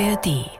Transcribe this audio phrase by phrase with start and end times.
[0.00, 0.50] ARD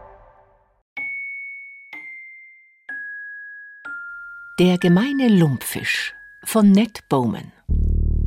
[4.61, 6.15] Der gemeine Lumpfisch
[6.45, 7.51] von Ned Bowman.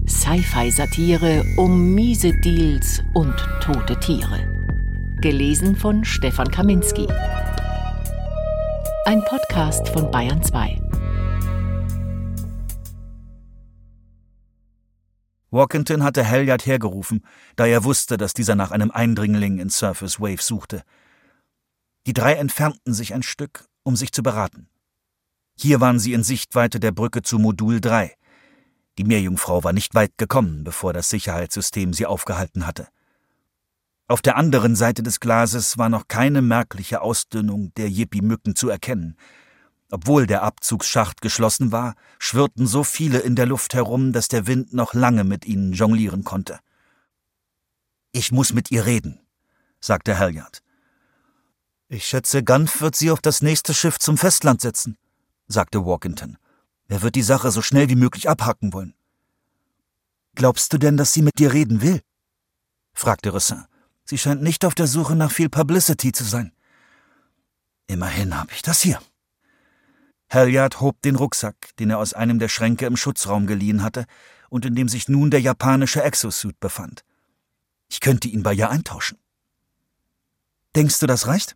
[0.05, 4.45] Sci-Fi-Satire um miese Deals und tote Tiere.
[5.21, 7.07] Gelesen von Stefan Kaminski.
[9.05, 10.77] Ein Podcast von Bayern 2.
[15.57, 20.41] Walkington hatte Halliard hergerufen, da er wusste, dass dieser nach einem Eindringling in Surface Wave
[20.41, 20.83] suchte.
[22.05, 24.69] Die drei entfernten sich ein Stück, um sich zu beraten.
[25.59, 28.15] Hier waren sie in Sichtweite der Brücke zu Modul 3.
[28.99, 32.87] Die Meerjungfrau war nicht weit gekommen, bevor das Sicherheitssystem sie aufgehalten hatte.
[34.07, 39.17] Auf der anderen Seite des Glases war noch keine merkliche Ausdünnung der Yippie-Mücken zu erkennen,
[39.89, 44.73] obwohl der Abzugsschacht geschlossen war, schwirrten so viele in der Luft herum, dass der Wind
[44.73, 46.59] noch lange mit ihnen jonglieren konnte.
[48.11, 49.19] Ich muss mit ihr reden,
[49.79, 50.61] sagte Halliard.
[51.87, 54.97] Ich schätze, Gunf wird sie auf das nächste Schiff zum Festland setzen,
[55.47, 56.37] sagte Walkington.
[56.89, 58.93] Er wird die Sache so schnell wie möglich abhacken wollen.
[60.35, 62.01] Glaubst du denn, dass sie mit dir reden will?
[62.93, 63.65] fragte Ressin.
[64.03, 66.53] Sie scheint nicht auf der Suche nach viel Publicity zu sein.
[67.87, 69.01] Immerhin habe ich das hier.
[70.29, 74.05] Halliard hob den Rucksack, den er aus einem der Schränke im Schutzraum geliehen hatte
[74.49, 77.03] und in dem sich nun der japanische Exosuit befand.
[77.89, 79.17] Ich könnte ihn bei ihr eintauschen.
[80.75, 81.55] Denkst du, das reicht?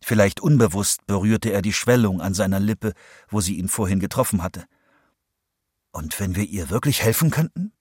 [0.00, 2.92] Vielleicht unbewusst berührte er die Schwellung an seiner Lippe,
[3.28, 4.64] wo sie ihn vorhin getroffen hatte.
[5.90, 7.72] Und wenn wir ihr wirklich helfen könnten?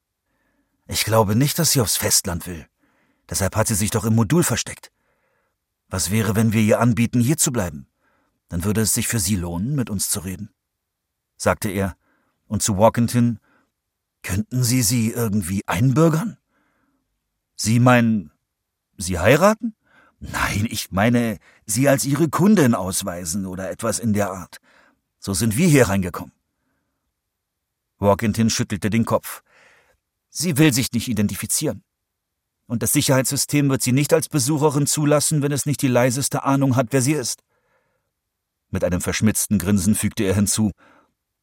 [0.88, 2.66] Ich glaube nicht, dass sie aufs Festland will.
[3.30, 4.92] Deshalb hat sie sich doch im Modul versteckt.
[5.88, 7.88] Was wäre, wenn wir ihr anbieten, hier zu bleiben?
[8.54, 10.54] Dann würde es sich für Sie lohnen, mit uns zu reden,
[11.38, 11.98] sagte er,
[12.46, 13.40] und zu Walkington,
[14.22, 16.38] könnten Sie sie irgendwie einbürgern?
[17.56, 18.30] Sie meinen,
[18.96, 19.74] Sie heiraten?
[20.20, 24.60] Nein, ich meine, Sie als Ihre Kundin ausweisen oder etwas in der Art.
[25.18, 26.32] So sind wir hier reingekommen.
[27.98, 29.42] Walkington schüttelte den Kopf.
[30.30, 31.84] Sie will sich nicht identifizieren.
[32.68, 36.76] Und das Sicherheitssystem wird sie nicht als Besucherin zulassen, wenn es nicht die leiseste Ahnung
[36.76, 37.42] hat, wer sie ist.
[38.74, 40.72] Mit einem verschmitzten Grinsen fügte er hinzu,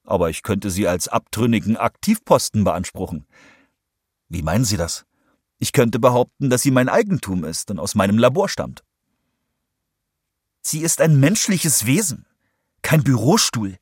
[0.02, 3.24] aber ich könnte Sie als abtrünnigen Aktivposten beanspruchen.
[4.28, 5.06] Wie meinen Sie das?
[5.60, 8.82] Ich könnte behaupten, dass sie mein Eigentum ist und aus meinem Labor stammt.
[10.60, 12.26] Sie ist ein menschliches Wesen,
[12.82, 13.76] kein Bürostuhl,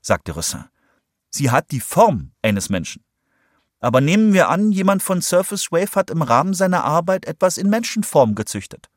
[0.00, 0.64] sagte Rossin.
[1.28, 3.04] Sie hat die Form eines Menschen.
[3.78, 7.70] Aber nehmen wir an, jemand von Surface Wave hat im Rahmen seiner Arbeit etwas in
[7.70, 8.90] Menschenform gezüchtet.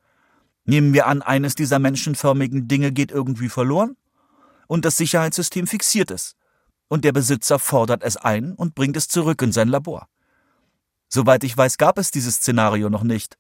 [0.66, 3.98] Nehmen wir an, eines dieser menschenförmigen Dinge geht irgendwie verloren
[4.68, 6.36] und das Sicherheitssystem fixiert es.
[6.88, 10.08] Und der Besitzer fordert es ein und bringt es zurück in sein Labor.
[11.10, 13.38] Soweit ich weiß, gab es dieses Szenario noch nicht.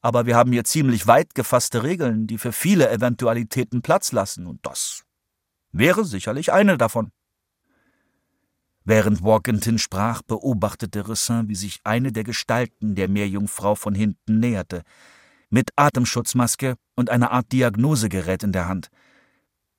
[0.00, 4.64] Aber wir haben hier ziemlich weit gefasste Regeln, die für viele Eventualitäten Platz lassen, und
[4.64, 5.02] das
[5.72, 7.10] wäre sicherlich eine davon.
[8.84, 14.82] Während Walkington sprach, beobachtete Ressin, wie sich eine der Gestalten der Meerjungfrau von hinten näherte,
[15.50, 18.88] mit Atemschutzmaske und einer Art Diagnosegerät in der Hand.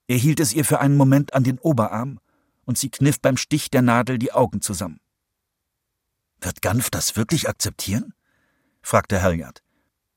[0.07, 2.19] Er hielt es ihr für einen Moment an den Oberarm
[2.65, 4.99] und sie kniff beim Stich der Nadel die Augen zusammen.
[6.41, 8.13] Wird Ganf das wirklich akzeptieren?
[8.81, 9.63] fragte Halliard.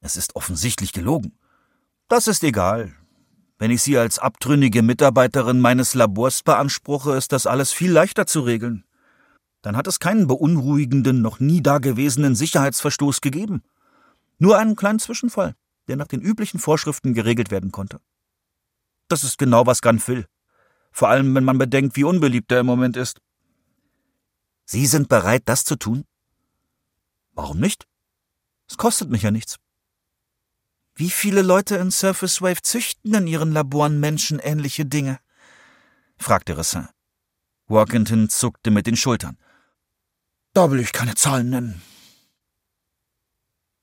[0.00, 1.36] Es ist offensichtlich gelogen.
[2.08, 2.94] Das ist egal.
[3.58, 8.40] Wenn ich Sie als abtrünnige Mitarbeiterin meines Labors beanspruche, ist das alles viel leichter zu
[8.40, 8.84] regeln.
[9.60, 13.62] Dann hat es keinen beunruhigenden, noch nie dagewesenen Sicherheitsverstoß gegeben.
[14.40, 15.54] Nur einen kleinen Zwischenfall,
[15.86, 18.00] der nach den üblichen Vorschriften geregelt werden konnte.
[19.06, 20.26] Das ist genau, was Gunn will.
[20.90, 23.20] Vor allem, wenn man bedenkt, wie unbeliebt er im Moment ist.
[24.64, 26.04] Sie sind bereit, das zu tun?
[27.32, 27.86] Warum nicht?
[28.66, 29.56] Es kostet mich ja nichts.
[30.94, 35.20] Wie viele Leute in Surface Wave züchten in ihren Laboren menschenähnliche Dinge?
[36.16, 36.88] fragte Ressin.
[37.66, 39.36] Walkington zuckte mit den Schultern.
[40.54, 41.82] Da will ich keine Zahlen nennen.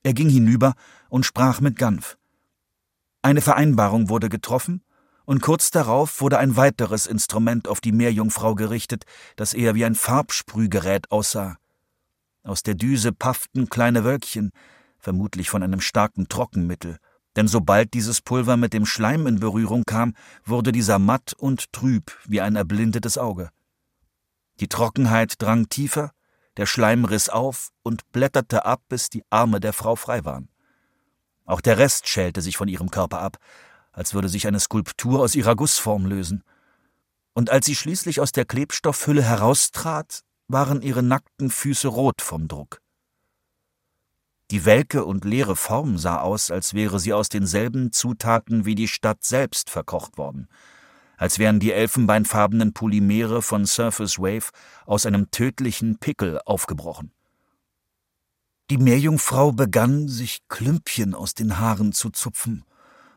[0.02, 0.74] Er ging hinüber
[1.08, 2.18] und sprach mit Ganf.
[3.22, 4.82] Eine Vereinbarung wurde getroffen,
[5.24, 9.04] und kurz darauf wurde ein weiteres Instrument auf die Meerjungfrau gerichtet,
[9.36, 11.58] das eher wie ein Farbsprühgerät aussah.
[12.42, 14.52] Aus der Düse pafften kleine Wölkchen,
[14.98, 16.96] vermutlich von einem starken Trockenmittel,
[17.36, 20.14] denn sobald dieses Pulver mit dem Schleim in Berührung kam,
[20.46, 23.50] wurde dieser matt und trüb wie ein erblindetes Auge.
[24.60, 26.12] Die Trockenheit drang tiefer,
[26.58, 30.48] der Schleim riss auf und blätterte ab, bis die Arme der Frau frei waren.
[31.46, 33.38] Auch der Rest schälte sich von ihrem Körper ab,
[33.92, 36.42] als würde sich eine Skulptur aus ihrer Gussform lösen.
[37.32, 42.82] Und als sie schließlich aus der Klebstoffhülle heraustrat, waren ihre nackten Füße rot vom Druck.
[44.50, 48.88] Die welke und leere Form sah aus, als wäre sie aus denselben Zutaten wie die
[48.88, 50.48] Stadt selbst verkocht worden,
[51.18, 54.50] als wären die elfenbeinfarbenen Polymere von Surface Wave
[54.86, 57.12] aus einem tödlichen Pickel aufgebrochen.
[58.70, 62.64] Die Meerjungfrau begann, sich Klümpchen aus den Haaren zu zupfen,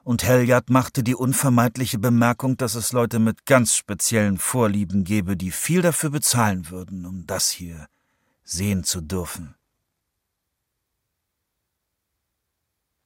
[0.03, 5.51] und Helyard machte die unvermeidliche Bemerkung, dass es Leute mit ganz speziellen Vorlieben gebe, die
[5.51, 7.87] viel dafür bezahlen würden, um das hier
[8.43, 9.53] sehen zu dürfen.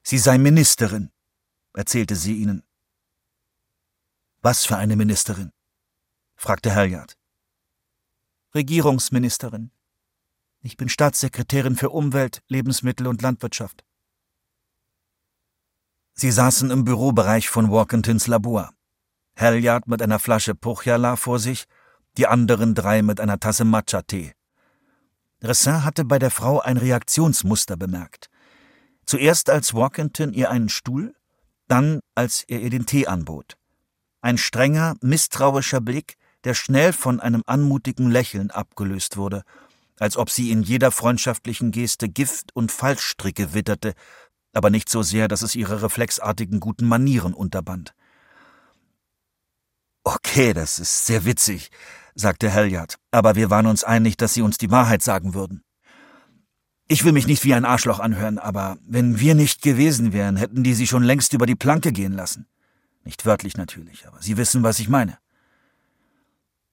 [0.02, 1.10] Sie sei Ministerin,
[1.74, 2.62] erzählte sie ihnen.
[4.46, 5.50] Was für eine Ministerin?
[6.36, 7.18] fragte Halliard.
[8.54, 9.72] Regierungsministerin.
[10.60, 13.82] Ich bin Staatssekretärin für Umwelt, Lebensmittel und Landwirtschaft.
[16.14, 18.70] Sie saßen im Bürobereich von Walkentons Labor.
[19.34, 21.64] Halliard mit einer Flasche Puchyala vor sich,
[22.16, 24.32] die anderen drei mit einer Tasse Matcha-Tee.
[25.42, 28.30] Ressin hatte bei der Frau ein Reaktionsmuster bemerkt.
[29.06, 31.16] Zuerst als Walkington ihr einen Stuhl,
[31.66, 33.56] dann als er ihr den Tee anbot.
[34.26, 39.44] Ein strenger, misstrauischer Blick, der schnell von einem anmutigen Lächeln abgelöst wurde,
[40.00, 43.94] als ob sie in jeder freundschaftlichen Geste Gift und Falschstricke witterte,
[44.52, 47.94] aber nicht so sehr, dass es ihre reflexartigen guten Manieren unterband.
[50.02, 51.70] Okay, das ist sehr witzig,
[52.16, 55.62] sagte Halliard, aber wir waren uns einig, dass Sie uns die Wahrheit sagen würden.
[56.88, 60.64] Ich will mich nicht wie ein Arschloch anhören, aber wenn wir nicht gewesen wären, hätten
[60.64, 62.48] die sie schon längst über die Planke gehen lassen.
[63.06, 65.16] Nicht wörtlich natürlich, aber Sie wissen, was ich meine.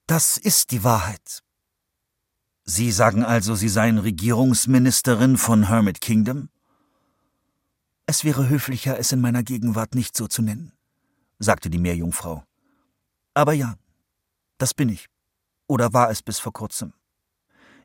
[0.08, 1.44] Das ist die Wahrheit.
[2.66, 6.50] Sie sagen also, Sie seien Regierungsministerin von Hermit Kingdom?
[8.08, 10.74] Es wäre höflicher, es in meiner Gegenwart nicht so zu nennen,
[11.38, 12.44] sagte die Meerjungfrau.
[13.36, 13.76] Aber ja,
[14.58, 15.10] das bin ich.
[15.68, 16.94] Oder war es bis vor kurzem.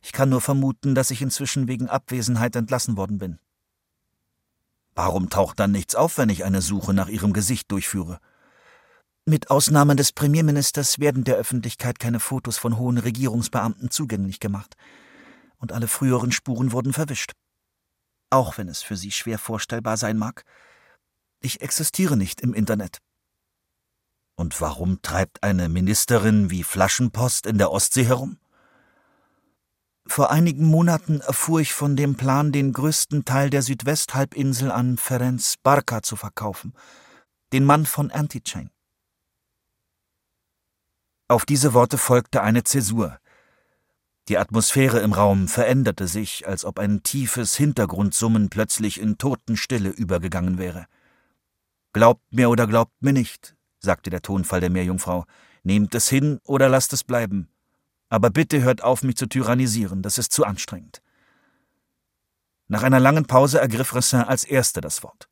[0.02, 3.38] Ich kann nur vermuten, dass ich inzwischen wegen Abwesenheit entlassen worden bin.
[4.94, 8.20] Warum taucht dann nichts auf, wenn ich eine Suche nach Ihrem Gesicht durchführe?
[9.28, 14.74] Mit Ausnahme des Premierministers werden der Öffentlichkeit keine Fotos von hohen Regierungsbeamten zugänglich gemacht.
[15.58, 17.32] Und alle früheren Spuren wurden verwischt.
[18.30, 20.46] Auch wenn es für Sie schwer vorstellbar sein mag.
[21.40, 23.00] Ich existiere nicht im Internet.
[24.34, 28.38] Und warum treibt eine Ministerin wie Flaschenpost in der Ostsee herum?
[30.06, 35.56] Vor einigen Monaten erfuhr ich von dem Plan, den größten Teil der Südwesthalbinsel an Ferenc
[35.62, 36.72] Barka zu verkaufen,
[37.52, 38.70] den Mann von Antichain.
[41.28, 43.18] Auf diese Worte folgte eine Zäsur.
[44.28, 50.56] Die Atmosphäre im Raum veränderte sich, als ob ein tiefes Hintergrundsummen plötzlich in Totenstille übergegangen
[50.56, 50.86] wäre.
[51.92, 55.26] Glaubt mir oder glaubt mir nicht, sagte der Tonfall der Meerjungfrau.
[55.64, 57.48] Nehmt es hin oder lasst es bleiben.
[58.08, 61.02] Aber bitte hört auf, mich zu tyrannisieren, das ist zu anstrengend.
[62.68, 65.28] Nach einer langen Pause ergriff Ressin als Erster das Wort.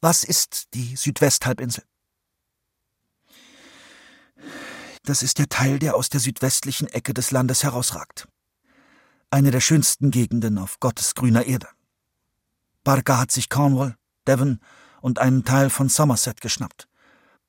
[0.00, 1.82] Was ist die Südwesthalbinsel?
[5.06, 8.26] Das ist der Teil, der aus der südwestlichen Ecke des Landes herausragt.
[9.30, 11.68] Eine der schönsten Gegenden auf Gottes grüner Erde.
[12.82, 13.94] Barca hat sich Cornwall,
[14.26, 14.58] Devon
[15.00, 16.88] und einen Teil von Somerset geschnappt.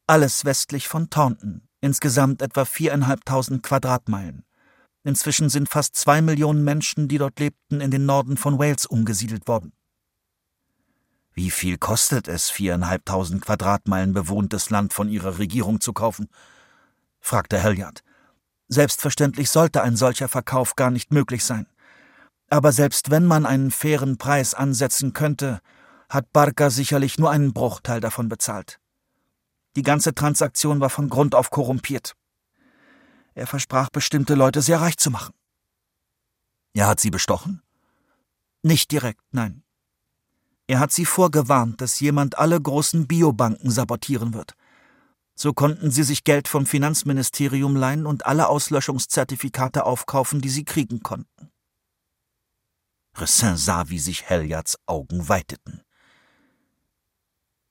[0.06, 4.46] Alles westlich von Taunton, insgesamt etwa viereinhalbtausend Quadratmeilen.
[5.04, 9.48] Inzwischen sind fast zwei Millionen Menschen, die dort lebten, in den Norden von Wales umgesiedelt
[9.48, 9.74] worden.
[11.34, 16.30] Wie viel kostet es, viereinhalbtausend Quadratmeilen bewohntes Land von ihrer Regierung zu kaufen?
[17.28, 18.04] Fragte Halliard.
[18.70, 21.68] Selbstverständlich sollte ein solcher Verkauf gar nicht möglich sein.
[22.50, 25.60] Aber selbst wenn man einen fairen Preis ansetzen könnte,
[26.10, 28.80] hat Barker sicherlich nur einen Bruchteil davon bezahlt.
[29.76, 32.16] Die ganze Transaktion war von Grund auf korrumpiert.
[33.36, 35.36] Er versprach bestimmte Leute sehr reich zu machen.
[36.74, 37.62] Er hat sie bestochen?
[38.64, 39.64] Nicht direkt, nein.
[40.66, 44.56] Er hat sie vorgewarnt, dass jemand alle großen Biobanken sabotieren wird.
[45.40, 51.04] So konnten sie sich Geld vom Finanzministerium leihen und alle Auslöschungszertifikate aufkaufen, die sie kriegen
[51.04, 51.52] konnten.
[53.16, 55.84] Ressin sah, wie sich Helliards Augen weiteten.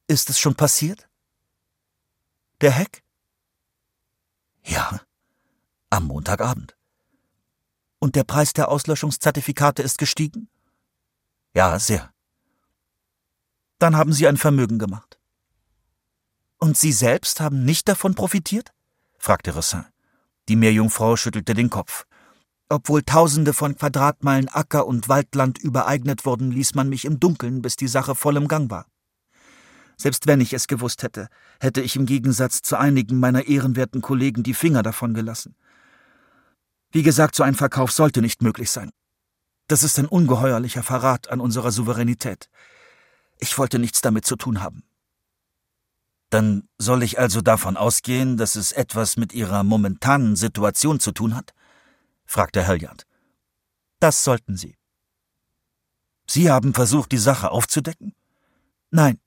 [0.07, 1.09] Ist es schon passiert?
[2.61, 3.03] Der Heck?
[4.63, 5.01] Ja,
[5.91, 6.77] am Montagabend.
[7.99, 10.49] Und der Preis der Auslöschungszertifikate ist gestiegen?
[11.53, 12.13] Ja, sehr.
[13.81, 15.16] Dann haben Sie ein Vermögen gemacht.
[16.59, 18.73] Und Sie selbst haben nicht davon profitiert?
[19.19, 19.85] fragte Ressin.
[20.49, 22.07] Die Meerjungfrau schüttelte den Kopf.
[22.69, 27.77] Obwohl Tausende von Quadratmeilen Acker und Waldland übereignet wurden, ließ man mich im Dunkeln, bis
[27.77, 28.87] die Sache voll im Gang war.
[29.97, 31.29] Selbst wenn ich es gewusst hätte,
[31.61, 35.57] hätte ich im Gegensatz zu einigen meiner ehrenwerten Kollegen die Finger davon gelassen.
[36.91, 38.91] Wie gesagt, so ein Verkauf sollte nicht möglich sein.
[39.69, 42.49] Das ist ein ungeheuerlicher Verrat an unserer Souveränität.
[43.39, 44.83] Ich wollte nichts damit zu tun haben.
[46.37, 51.35] Dann soll ich also davon ausgehen, dass es etwas mit Ihrer momentanen Situation zu tun
[51.35, 51.55] hat?
[52.27, 53.07] fragte Halliard.
[54.01, 54.77] Das sollten Sie.
[56.27, 58.13] Sie haben versucht, die Sache aufzudecken?
[58.91, 59.19] Nein.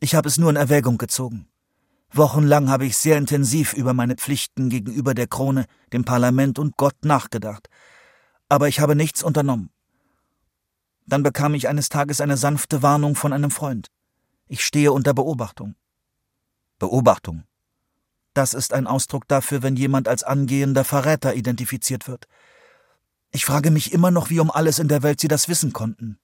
[0.00, 1.46] Ich habe es nur in Erwägung gezogen.
[2.10, 7.04] Wochenlang habe ich sehr intensiv über meine Pflichten gegenüber der Krone, dem Parlament und Gott
[7.04, 7.68] nachgedacht.
[8.48, 9.70] Aber ich habe nichts unternommen.
[11.06, 13.92] Dann bekam ich eines Tages eine sanfte Warnung von einem Freund.
[14.48, 15.76] Ich stehe unter Beobachtung.
[16.78, 17.44] Beobachtung.
[18.34, 22.26] Das ist ein Ausdruck dafür, wenn jemand als angehender Verräter identifiziert wird.
[23.32, 26.18] Ich frage mich immer noch, wie um alles in der Welt Sie das wissen konnten.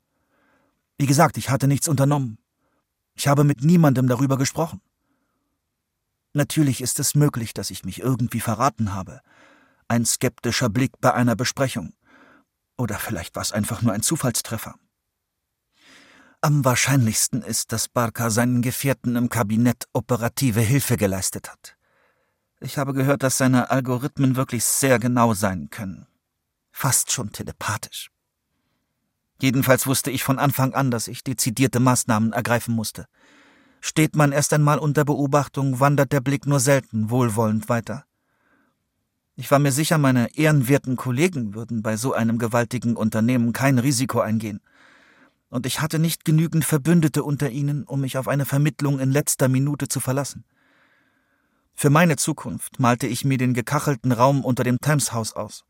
[0.98, 2.38] Wie gesagt, ich hatte nichts unternommen.
[3.14, 4.80] Ich habe mit niemandem darüber gesprochen.
[6.34, 9.20] Natürlich ist es möglich, dass ich mich irgendwie verraten habe.
[9.88, 11.92] Ein skeptischer Blick bei einer Besprechung.
[12.78, 14.74] Oder vielleicht war es einfach nur ein Zufallstreffer.
[16.44, 21.76] Am wahrscheinlichsten ist, dass Barker seinen Gefährten im Kabinett operative Hilfe geleistet hat.
[22.58, 26.08] Ich habe gehört, dass seine Algorithmen wirklich sehr genau sein können.
[26.72, 28.10] Fast schon telepathisch.
[29.40, 33.06] Jedenfalls wusste ich von Anfang an, dass ich dezidierte Maßnahmen ergreifen musste.
[33.80, 38.04] Steht man erst einmal unter Beobachtung, wandert der Blick nur selten wohlwollend weiter.
[39.36, 44.18] Ich war mir sicher, meine ehrenwerten Kollegen würden bei so einem gewaltigen Unternehmen kein Risiko
[44.18, 44.60] eingehen.
[45.52, 49.48] Und ich hatte nicht genügend Verbündete unter ihnen, um mich auf eine Vermittlung in letzter
[49.48, 50.46] Minute zu verlassen.
[51.74, 55.66] Für meine Zukunft malte ich mir den gekachelten Raum unter dem Thames aus.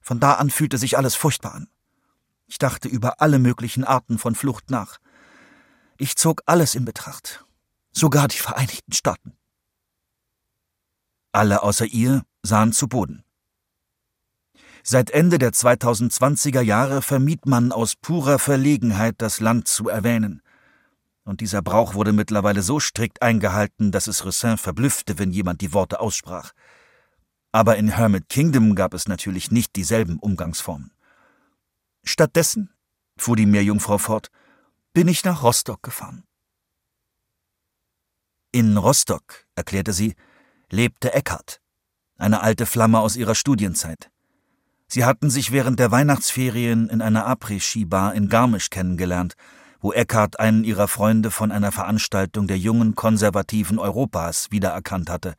[0.00, 1.68] Von da an fühlte sich alles furchtbar an.
[2.46, 4.96] Ich dachte über alle möglichen Arten von Flucht nach.
[5.98, 7.44] Ich zog alles in Betracht,
[7.92, 9.36] sogar die Vereinigten Staaten.
[11.30, 13.22] Alle außer ihr sahen zu Boden.
[14.90, 20.40] Seit Ende der 2020er Jahre vermied man aus purer Verlegenheit, das Land zu erwähnen.
[21.24, 25.74] Und dieser Brauch wurde mittlerweile so strikt eingehalten, dass es Roussin verblüffte, wenn jemand die
[25.74, 26.52] Worte aussprach.
[27.52, 30.90] Aber in Hermit Kingdom gab es natürlich nicht dieselben Umgangsformen.
[32.02, 32.72] Stattdessen,
[33.18, 34.30] fuhr die Meerjungfrau fort,
[34.94, 36.24] bin ich nach Rostock gefahren.
[38.52, 40.14] In Rostock, erklärte sie,
[40.70, 41.60] lebte Eckhart,
[42.16, 44.10] eine alte Flamme aus ihrer Studienzeit.
[44.90, 49.34] Sie hatten sich während der Weihnachtsferien in einer Après-Ski-Bar in Garmisch kennengelernt,
[49.80, 55.34] wo Eckhart einen ihrer Freunde von einer Veranstaltung der jungen Konservativen Europas wiedererkannt hatte.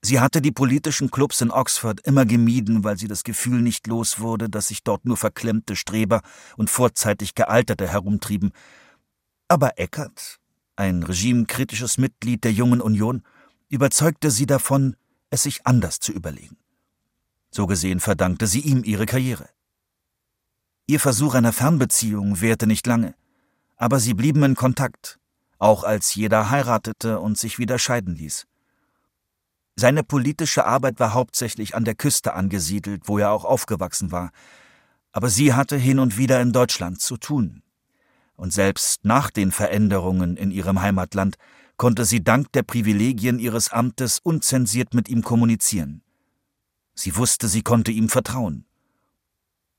[0.00, 4.18] Sie hatte die politischen Clubs in Oxford immer gemieden, weil sie das Gefühl nicht los
[4.18, 6.22] wurde, dass sich dort nur verklemmte Streber
[6.56, 8.50] und vorzeitig Gealterte herumtrieben.
[9.46, 10.40] Aber Eckert,
[10.74, 13.22] ein regimekritisches Mitglied der Jungen Union,
[13.68, 14.96] überzeugte sie davon,
[15.30, 16.61] es sich anders zu überlegen.
[17.52, 19.48] So gesehen verdankte sie ihm ihre Karriere.
[20.86, 23.14] Ihr Versuch einer Fernbeziehung währte nicht lange,
[23.76, 25.20] aber sie blieben in Kontakt,
[25.58, 28.46] auch als jeder heiratete und sich wieder scheiden ließ.
[29.76, 34.30] Seine politische Arbeit war hauptsächlich an der Küste angesiedelt, wo er auch aufgewachsen war.
[35.12, 37.62] Aber sie hatte hin und wieder in Deutschland zu tun.
[38.34, 41.36] Und selbst nach den Veränderungen in ihrem Heimatland
[41.76, 46.01] konnte sie dank der Privilegien ihres Amtes unzensiert mit ihm kommunizieren.
[46.94, 48.66] Sie wusste, sie konnte ihm vertrauen.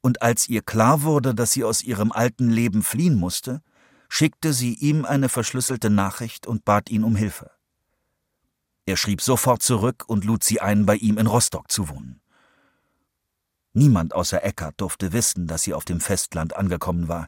[0.01, 3.61] Und als ihr klar wurde, dass sie aus ihrem alten Leben fliehen musste,
[4.09, 7.51] schickte sie ihm eine verschlüsselte Nachricht und bat ihn um Hilfe.
[8.85, 12.19] Er schrieb sofort zurück und lud sie ein, bei ihm in Rostock zu wohnen.
[13.73, 17.27] Niemand außer Eckart durfte wissen, dass sie auf dem Festland angekommen war.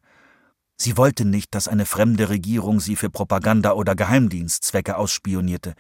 [0.78, 5.74] Sie wollte nicht, dass eine fremde Regierung sie für Propaganda oder Geheimdienstzwecke ausspionierte,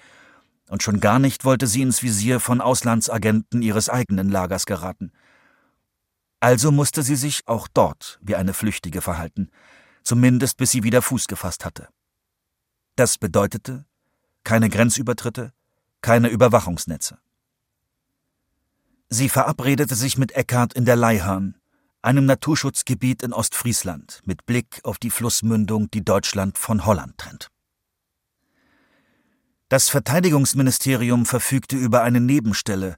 [0.69, 5.11] und schon gar nicht wollte sie ins Visier von Auslandsagenten ihres eigenen Lagers geraten.
[6.39, 9.49] Also musste sie sich auch dort wie eine Flüchtige verhalten,
[10.03, 11.87] zumindest bis sie wieder Fuß gefasst hatte.
[12.95, 13.85] Das bedeutete
[14.45, 15.51] keine Grenzübertritte,
[16.01, 17.17] keine Überwachungsnetze.
[19.09, 21.55] Sie verabredete sich mit Eckhart in der Leihhahn,
[22.01, 27.49] einem Naturschutzgebiet in Ostfriesland, mit Blick auf die Flussmündung, die Deutschland von Holland trennt.
[29.69, 32.95] Das Verteidigungsministerium verfügte über eine Nebenstelle,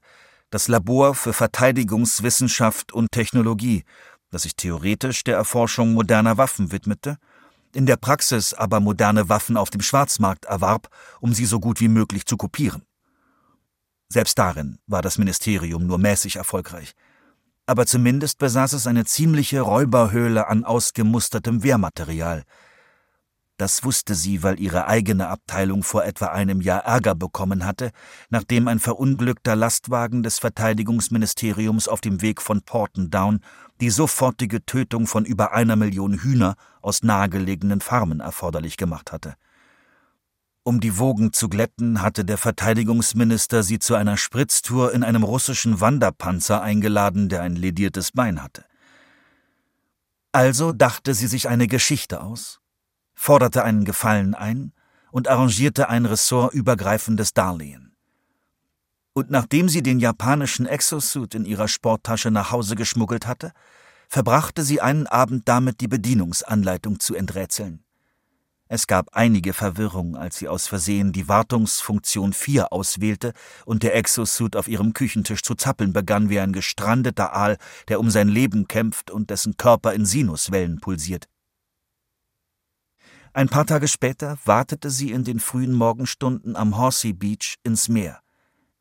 [0.50, 3.84] das Labor für Verteidigungswissenschaft und Technologie,
[4.30, 7.18] das sich theoretisch der Erforschung moderner Waffen widmete
[7.78, 11.88] in der Praxis aber moderne Waffen auf dem Schwarzmarkt erwarb, um sie so gut wie
[11.88, 12.84] möglich zu kopieren.
[14.10, 16.94] Selbst darin war das Ministerium nur mäßig erfolgreich.
[17.66, 22.44] Aber zumindest besaß es eine ziemliche Räuberhöhle an ausgemustertem Wehrmaterial.
[23.58, 27.90] Das wusste sie, weil ihre eigene Abteilung vor etwa einem Jahr Ärger bekommen hatte,
[28.30, 33.40] nachdem ein verunglückter Lastwagen des Verteidigungsministeriums auf dem Weg von Portendown
[33.82, 39.34] die sofortige Tötung von über einer Million Hühner aus nahegelegenen Farmen erforderlich gemacht hatte.
[40.62, 45.82] Um die Wogen zu glätten, hatte der Verteidigungsminister sie zu einer Spritztour in einem russischen
[45.82, 48.66] Wanderpanzer eingeladen, der ein lediertes Bein hatte.
[50.32, 52.60] Also dachte sie sich eine Geschichte aus,
[53.18, 54.72] forderte einen Gefallen ein
[55.12, 57.96] und arrangierte ein ressortübergreifendes Darlehen.
[59.14, 63.52] Und nachdem sie den japanischen Exosuit in ihrer Sporttasche nach Hause geschmuggelt hatte,
[64.08, 67.84] verbrachte sie einen Abend damit, die Bedienungsanleitung zu enträtseln.
[68.70, 73.34] Es gab einige Verwirrung, als sie aus Versehen die Wartungsfunktion 4 auswählte
[73.66, 77.58] und der Exosuit auf ihrem Küchentisch zu zappeln begann wie ein gestrandeter Aal,
[77.88, 81.28] der um sein Leben kämpft und dessen Körper in Sinuswellen pulsiert.
[83.38, 88.20] Ein paar Tage später wartete sie in den frühen Morgenstunden am Horsey Beach ins Meer,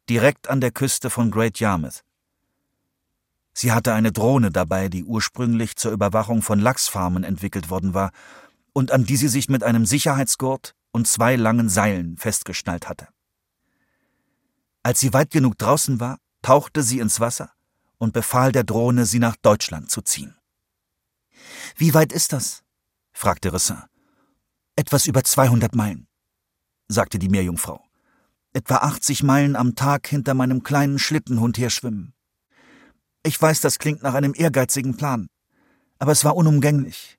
[0.09, 2.03] direkt an der Küste von Great Yarmouth.
[3.53, 8.13] Sie hatte eine Drohne dabei, die ursprünglich zur Überwachung von Lachsfarmen entwickelt worden war
[8.73, 13.09] und an die sie sich mit einem Sicherheitsgurt und zwei langen Seilen festgeschnallt hatte.
[14.83, 17.53] Als sie weit genug draußen war, tauchte sie ins Wasser
[17.99, 20.35] und befahl der Drohne, sie nach Deutschland zu ziehen.
[21.77, 22.63] Wie weit ist das?
[23.13, 23.83] fragte Rissin.
[24.79, 26.07] Etwas über 200 Meilen,
[26.87, 27.83] sagte die Meerjungfrau.
[28.53, 32.13] Etwa 80 Meilen am Tag hinter meinem kleinen Schlittenhund herschwimmen.
[33.23, 35.29] Ich weiß, das klingt nach einem ehrgeizigen Plan,
[35.99, 37.19] aber es war unumgänglich.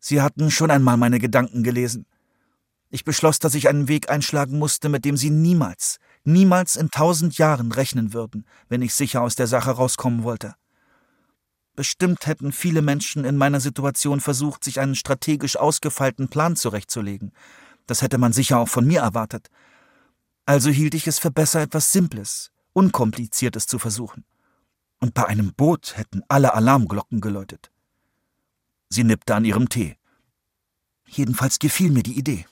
[0.00, 2.06] Sie hatten schon einmal meine Gedanken gelesen.
[2.88, 7.38] Ich beschloss, dass ich einen Weg einschlagen musste, mit dem Sie niemals, niemals in tausend
[7.38, 10.56] Jahren rechnen würden, wenn ich sicher aus der Sache rauskommen wollte.
[11.80, 17.32] Bestimmt hätten viele Menschen in meiner Situation versucht, sich einen strategisch ausgefeilten Plan zurechtzulegen.
[17.86, 19.48] Das hätte man sicher auch von mir erwartet.
[20.44, 24.26] Also hielt ich es für besser, etwas Simples, Unkompliziertes zu versuchen.
[24.98, 27.70] Und bei einem Boot hätten alle Alarmglocken geläutet.
[28.90, 29.96] Sie nippte an ihrem Tee.
[31.06, 32.44] Jedenfalls gefiel mir die Idee.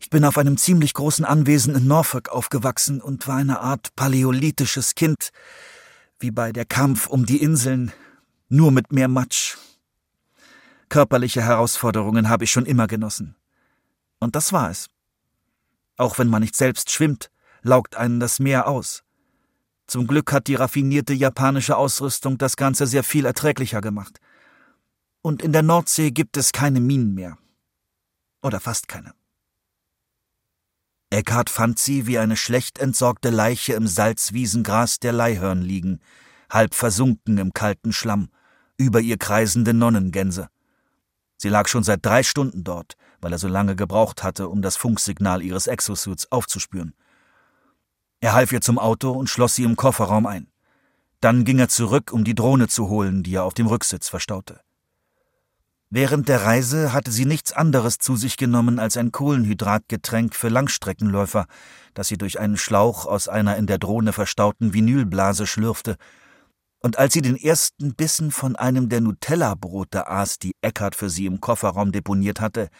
[0.00, 4.96] Ich bin auf einem ziemlich großen Anwesen in Norfolk aufgewachsen und war eine Art paläolithisches
[4.96, 5.30] Kind,
[6.18, 7.92] wie bei der Kampf um die Inseln,
[8.48, 9.56] nur mit mehr Matsch.
[10.88, 13.36] Körperliche Herausforderungen habe ich schon immer genossen.
[14.20, 14.88] Und das war es.
[15.96, 17.30] Auch wenn man nicht selbst schwimmt,
[17.62, 19.02] laugt einen das Meer aus.
[19.86, 24.20] Zum Glück hat die raffinierte japanische Ausrüstung das Ganze sehr viel erträglicher gemacht
[25.24, 27.38] und in der Nordsee gibt es keine Minen mehr.
[28.42, 29.14] Oder fast keine.
[31.14, 36.00] Eckhard fand sie wie eine schlecht entsorgte Leiche im Salzwiesengras der Leihhörn liegen,
[36.50, 38.30] halb versunken im kalten Schlamm,
[38.78, 40.48] über ihr kreisende Nonnengänse.
[41.36, 44.76] Sie lag schon seit drei Stunden dort, weil er so lange gebraucht hatte, um das
[44.76, 46.94] Funksignal ihres Exosuits aufzuspüren.
[48.18, 50.48] Er half ihr zum Auto und schloss sie im Kofferraum ein.
[51.20, 54.62] Dann ging er zurück, um die Drohne zu holen, die er auf dem Rücksitz verstaute.
[55.96, 61.46] Während der Reise hatte sie nichts anderes zu sich genommen als ein Kohlenhydratgetränk für Langstreckenläufer,
[61.94, 65.96] das sie durch einen Schlauch aus einer in der Drohne verstauten Vinylblase schlürfte.
[66.80, 71.26] Und als sie den ersten Bissen von einem der Nutella-Brote aß, die Eckart für sie
[71.26, 72.70] im Kofferraum deponiert hatte,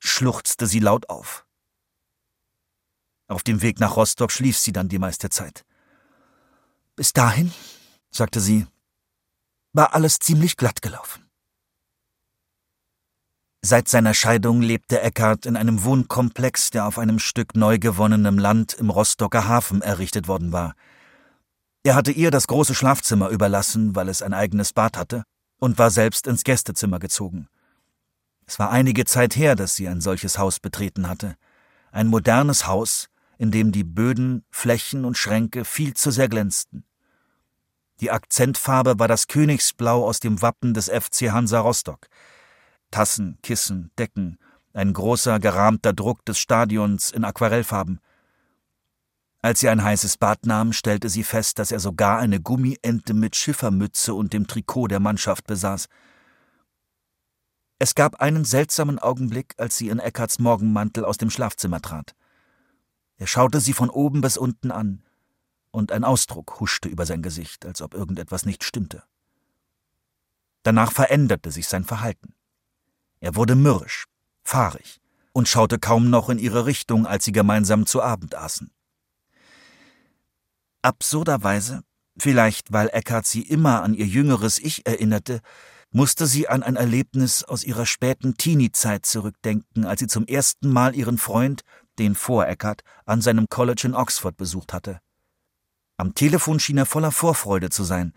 [0.00, 1.46] schluchzte sie laut auf.
[3.28, 5.64] Auf dem Weg nach Rostock schlief sie dann die meiste Zeit.
[6.96, 7.52] Bis dahin,
[8.10, 8.66] sagte sie,
[9.72, 11.25] war alles ziemlich glatt gelaufen.
[13.68, 18.74] Seit seiner Scheidung lebte Eckhart in einem Wohnkomplex, der auf einem Stück neu gewonnenem Land
[18.74, 20.76] im Rostocker Hafen errichtet worden war.
[21.82, 25.24] Er hatte ihr das große Schlafzimmer überlassen, weil es ein eigenes Bad hatte,
[25.58, 27.48] und war selbst ins Gästezimmer gezogen.
[28.46, 31.34] Es war einige Zeit her, dass sie ein solches Haus betreten hatte.
[31.90, 36.84] Ein modernes Haus, in dem die Böden, Flächen und Schränke viel zu sehr glänzten.
[37.98, 42.06] Die Akzentfarbe war das Königsblau aus dem Wappen des FC Hansa Rostock–
[42.90, 44.38] Tassen, Kissen, Decken,
[44.72, 48.00] ein großer, gerahmter Druck des Stadions in Aquarellfarben.
[49.42, 53.36] Als sie ein heißes Bad nahm, stellte sie fest, dass er sogar eine Gummiente mit
[53.36, 55.88] Schiffermütze und dem Trikot der Mannschaft besaß.
[57.78, 62.14] Es gab einen seltsamen Augenblick, als sie in Eckarts Morgenmantel aus dem Schlafzimmer trat.
[63.18, 65.02] Er schaute sie von oben bis unten an,
[65.70, 69.02] und ein Ausdruck huschte über sein Gesicht, als ob irgendetwas nicht stimmte.
[70.62, 72.34] Danach veränderte sich sein Verhalten.
[73.26, 74.06] Er wurde mürrisch,
[74.44, 75.00] fahrig
[75.32, 78.70] und schaute kaum noch in ihre Richtung, als sie gemeinsam zu Abend aßen.
[80.80, 81.82] Absurderweise,
[82.16, 85.40] vielleicht weil Eckhart sie immer an ihr jüngeres Ich erinnerte,
[85.90, 90.94] musste sie an ein Erlebnis aus ihrer späten Teenie-Zeit zurückdenken, als sie zum ersten Mal
[90.94, 91.62] ihren Freund,
[91.98, 95.00] den vor Eckhart, an seinem College in Oxford besucht hatte.
[95.96, 98.12] Am Telefon schien er voller Vorfreude zu sein,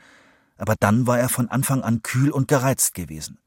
[0.57, 3.39] aber dann war er von Anfang an kühl und gereizt gewesen.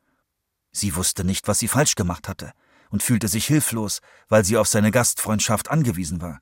[0.72, 2.52] Sie wusste nicht, was sie falsch gemacht hatte
[2.90, 6.40] und fühlte sich hilflos, weil sie auf seine Gastfreundschaft angewiesen war.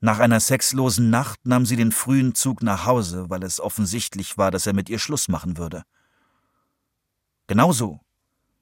[0.00, 4.50] Nach einer sexlosen Nacht nahm sie den frühen Zug nach Hause, weil es offensichtlich war,
[4.50, 5.84] dass er mit ihr Schluss machen würde.
[7.46, 8.00] Genauso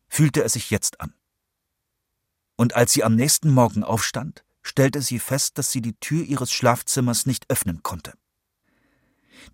[0.09, 1.15] fühlte es sich jetzt an.
[2.57, 6.53] Und als sie am nächsten Morgen aufstand, stellte sie fest, dass sie die Tür ihres
[6.53, 8.13] Schlafzimmers nicht öffnen konnte.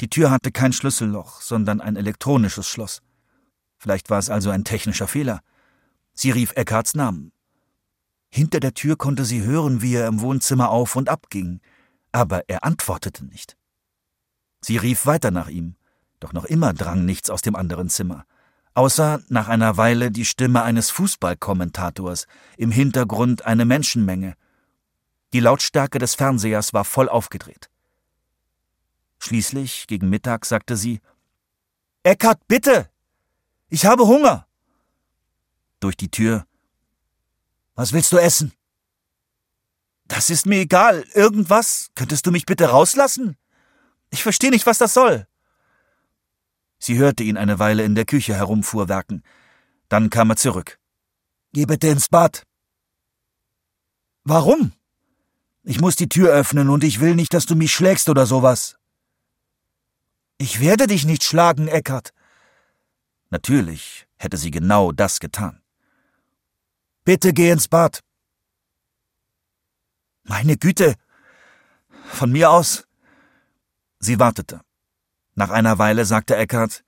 [0.00, 3.00] Die Tür hatte kein Schlüsselloch, sondern ein elektronisches Schloss.
[3.78, 5.40] Vielleicht war es also ein technischer Fehler.
[6.14, 7.32] Sie rief Eckharts Namen.
[8.28, 11.60] Hinter der Tür konnte sie hören, wie er im Wohnzimmer auf und ab ging,
[12.12, 13.56] aber er antwortete nicht.
[14.60, 15.76] Sie rief weiter nach ihm,
[16.20, 18.24] doch noch immer drang nichts aus dem anderen Zimmer,
[18.74, 24.34] außer nach einer Weile die Stimme eines Fußballkommentators, im Hintergrund eine Menschenmenge.
[25.32, 27.70] Die Lautstärke des Fernsehers war voll aufgedreht.
[29.20, 31.00] Schließlich, gegen Mittag, sagte sie
[32.02, 32.88] Eckart, bitte.
[33.68, 34.46] Ich habe Hunger.
[35.80, 36.46] Durch die Tür
[37.74, 38.52] Was willst du essen?
[40.06, 41.04] Das ist mir egal.
[41.14, 41.90] Irgendwas.
[41.94, 43.36] Könntest du mich bitte rauslassen?
[44.10, 45.26] Ich verstehe nicht, was das soll.
[46.78, 49.22] Sie hörte ihn eine Weile in der Küche herumfuhrwerken.
[49.88, 50.78] Dann kam er zurück.
[51.52, 52.44] Geh bitte ins Bad.
[54.24, 54.72] Warum?
[55.62, 58.76] Ich muss die Tür öffnen und ich will nicht, dass du mich schlägst oder sowas.
[60.38, 62.12] Ich werde dich nicht schlagen, Eckart.
[63.30, 65.62] Natürlich hätte sie genau das getan.
[67.04, 68.00] Bitte geh ins Bad.
[70.24, 70.94] Meine Güte.
[72.06, 72.86] Von mir aus.
[73.98, 74.60] Sie wartete.
[75.34, 76.84] Nach einer Weile sagte Eckart,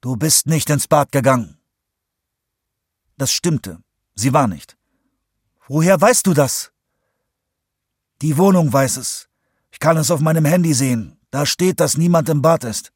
[0.00, 1.58] Du bist nicht ins Bad gegangen.
[3.16, 3.78] Das stimmte.
[4.14, 4.76] Sie war nicht.
[5.68, 6.72] Woher weißt du das?
[8.20, 9.28] Die Wohnung weiß es.
[9.70, 11.18] Ich kann es auf meinem Handy sehen.
[11.30, 12.91] Da steht, dass niemand im Bad ist.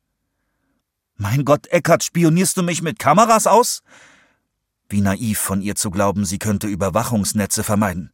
[1.16, 3.82] Mein Gott, Eckart, spionierst du mich mit Kameras aus?
[4.88, 8.12] Wie naiv von ihr zu glauben, sie könnte Überwachungsnetze vermeiden.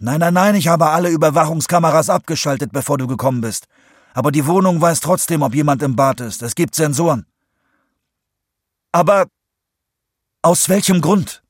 [0.00, 3.66] Nein, nein, nein, ich habe alle Überwachungskameras abgeschaltet, bevor du gekommen bist.
[4.14, 6.42] Aber die Wohnung weiß trotzdem, ob jemand im Bad ist.
[6.42, 7.26] Es gibt Sensoren.
[8.92, 9.26] Aber
[10.40, 11.42] aus welchem Grund?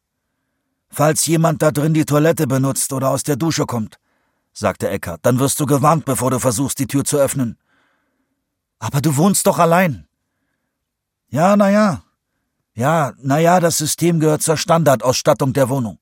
[0.90, 3.98] Falls jemand da drin die Toilette benutzt oder aus der Dusche kommt
[4.58, 7.56] sagte Eckart, dann wirst du gewarnt, bevor du versuchst, die Tür zu öffnen.
[8.80, 10.07] Aber du wohnst doch allein.
[11.30, 12.02] Ja, na ja.
[12.74, 15.98] Ja, na ja, das System gehört zur Standardausstattung der Wohnung.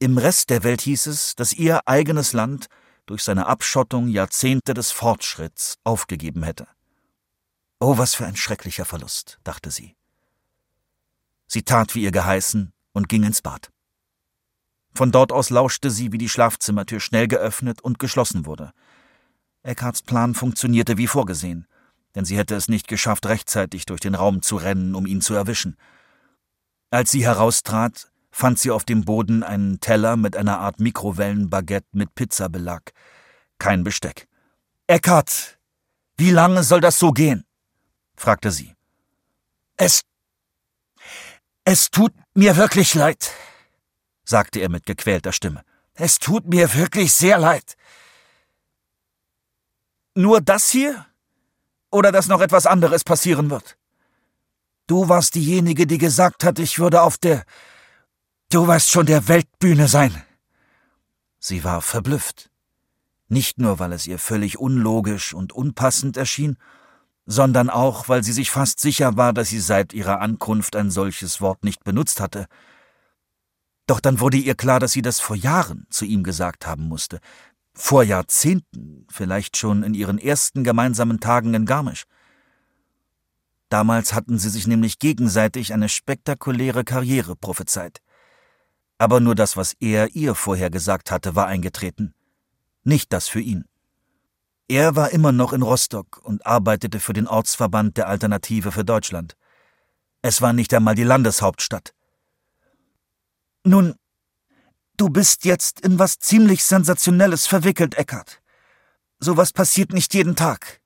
[0.00, 2.66] Im Rest der Welt hieß es, dass ihr eigenes Land
[3.06, 6.66] durch seine Abschottung Jahrzehnte des Fortschritts aufgegeben hätte.
[7.80, 9.96] Oh, was für ein schrecklicher Verlust, dachte sie.
[11.46, 13.70] Sie tat, wie ihr geheißen, und ging ins Bad.
[14.94, 18.72] Von dort aus lauschte sie, wie die Schlafzimmertür schnell geöffnet und geschlossen wurde.
[19.62, 21.67] Eckharts Plan funktionierte wie vorgesehen,
[22.18, 25.34] denn sie hätte es nicht geschafft, rechtzeitig durch den Raum zu rennen, um ihn zu
[25.34, 25.76] erwischen.
[26.90, 32.16] Als sie heraustrat, fand sie auf dem Boden einen Teller mit einer Art Mikrowellenbaguette mit
[32.16, 32.90] Pizzabelag.
[33.58, 34.26] Kein Besteck.
[34.88, 35.60] Eckhart,
[36.16, 37.44] wie lange soll das so gehen?
[38.16, 38.74] fragte sie.
[39.76, 40.02] Es.
[41.62, 43.30] Es tut mir wirklich leid,
[44.24, 45.62] sagte er mit gequälter Stimme.
[45.94, 47.76] Es tut mir wirklich sehr leid.
[50.16, 51.07] Nur das hier?
[51.90, 53.76] Oder dass noch etwas anderes passieren wird?
[54.86, 57.44] Du warst diejenige, die gesagt hat, ich würde auf der,
[58.50, 60.22] du weißt schon, der Weltbühne sein.
[61.38, 62.50] Sie war verblüfft.
[63.28, 66.56] Nicht nur, weil es ihr völlig unlogisch und unpassend erschien,
[67.26, 71.42] sondern auch, weil sie sich fast sicher war, dass sie seit ihrer Ankunft ein solches
[71.42, 72.46] Wort nicht benutzt hatte,
[73.88, 77.20] doch dann wurde ihr klar, dass sie das vor Jahren zu ihm gesagt haben musste.
[77.80, 82.06] Vor Jahrzehnten, vielleicht schon in ihren ersten gemeinsamen Tagen in Garmisch.
[83.68, 88.02] Damals hatten sie sich nämlich gegenseitig eine spektakuläre Karriere prophezeit.
[88.98, 92.14] Aber nur das, was er ihr vorher gesagt hatte, war eingetreten.
[92.82, 93.64] Nicht das für ihn.
[94.66, 99.36] Er war immer noch in Rostock und arbeitete für den Ortsverband der Alternative für Deutschland.
[100.20, 101.94] Es war nicht einmal die Landeshauptstadt.
[103.62, 103.94] Nun,
[104.98, 108.42] du bist jetzt in was ziemlich Sensationelles verwickelt, Eckart.
[109.20, 110.80] Sowas passiert nicht jeden Tag.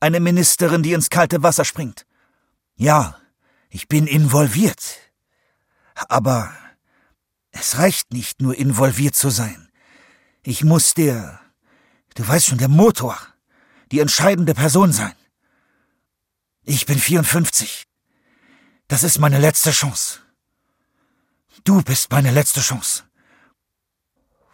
[0.00, 2.06] Eine Ministerin, die ins kalte Wasser springt.
[2.76, 3.20] Ja,
[3.68, 4.98] ich bin involviert.
[6.08, 6.52] Aber
[7.50, 9.70] es reicht nicht, nur involviert zu sein.
[10.42, 11.40] Ich muss der,
[12.14, 13.18] du weißt schon, der Motor,
[13.92, 15.14] die entscheidende Person sein.
[16.62, 17.84] Ich bin 54.
[18.88, 20.20] Das ist meine letzte Chance.
[21.64, 23.09] Du bist meine letzte Chance.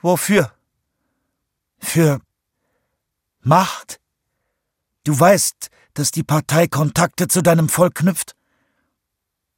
[0.02, 0.52] Wofür?
[1.78, 2.20] Für
[3.40, 4.00] Macht.
[5.04, 8.34] Du weißt, dass die Partei Kontakte zu deinem Volk knüpft?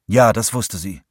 [0.07, 1.01] Ja, das wusste sie.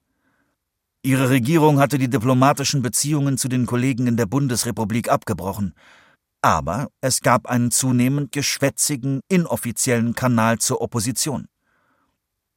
[1.02, 5.74] Ihre Regierung hatte die diplomatischen Beziehungen zu den Kollegen in der Bundesrepublik abgebrochen.
[6.40, 11.48] Aber es gab einen zunehmend geschwätzigen, inoffiziellen Kanal zur Opposition.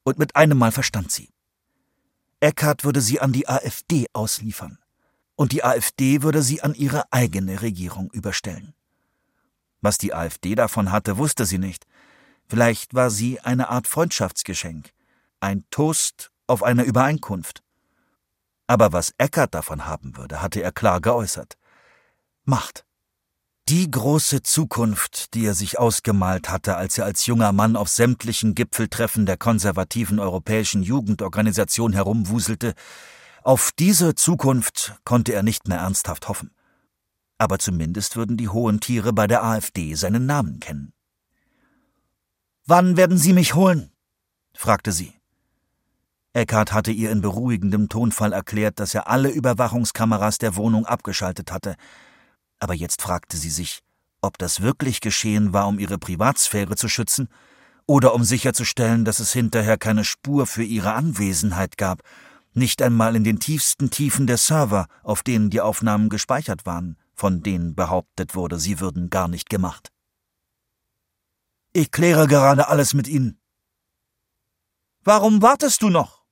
[0.04, 1.30] Und mit einem Mal verstand sie.
[2.40, 4.78] Eckhardt würde sie an die AfD ausliefern.
[5.42, 8.74] Und die AfD würde sie an ihre eigene Regierung überstellen.
[9.80, 11.84] Was die AfD davon hatte, wusste sie nicht.
[12.48, 14.92] Vielleicht war sie eine Art Freundschaftsgeschenk,
[15.40, 17.64] ein Toast auf eine Übereinkunft.
[18.68, 21.58] Aber was Eckert davon haben würde, hatte er klar geäußert.
[22.44, 22.84] Macht.
[23.68, 28.54] Die große Zukunft, die er sich ausgemalt hatte, als er als junger Mann auf sämtlichen
[28.54, 32.74] Gipfeltreffen der konservativen europäischen Jugendorganisation herumwuselte,
[33.44, 36.50] auf diese Zukunft konnte er nicht mehr ernsthaft hoffen
[37.42, 40.92] aber zumindest würden die hohen Tiere bei der AfD seinen Namen kennen.
[42.66, 43.90] Wann werden Sie mich holen?
[44.54, 45.12] fragte sie.
[46.34, 51.74] Eckhart hatte ihr in beruhigendem Tonfall erklärt, dass er alle Überwachungskameras der Wohnung abgeschaltet hatte,
[52.60, 53.80] aber jetzt fragte sie sich,
[54.20, 57.28] ob das wirklich geschehen war, um ihre Privatsphäre zu schützen,
[57.86, 62.02] oder um sicherzustellen, dass es hinterher keine Spur für ihre Anwesenheit gab,
[62.54, 67.40] nicht einmal in den tiefsten Tiefen der Server, auf denen die Aufnahmen gespeichert waren von
[67.42, 69.92] denen behauptet wurde, sie würden gar nicht gemacht.
[71.72, 73.40] Ich kläre gerade alles mit Ihnen.
[75.04, 76.24] Warum wartest du noch?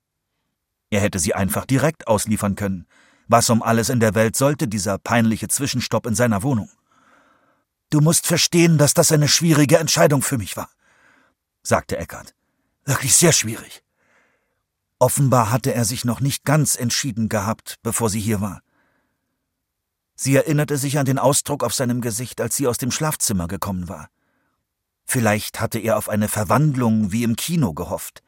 [0.90, 2.86] Er hätte sie einfach direkt ausliefern können.
[3.28, 6.68] Was um alles in der Welt sollte dieser peinliche Zwischenstopp in seiner Wohnung?
[7.90, 10.70] Du musst verstehen, dass das eine schwierige Entscheidung für mich war,
[11.62, 12.34] sagte Eckert.
[12.84, 13.84] Wirklich sehr schwierig.
[15.02, 18.60] Offenbar hatte er sich noch nicht ganz entschieden gehabt, bevor sie hier war.
[20.14, 23.88] Sie erinnerte sich an den Ausdruck auf seinem Gesicht, als sie aus dem Schlafzimmer gekommen
[23.88, 24.10] war.
[25.06, 28.22] Vielleicht hatte er auf eine Verwandlung wie im Kino gehofft,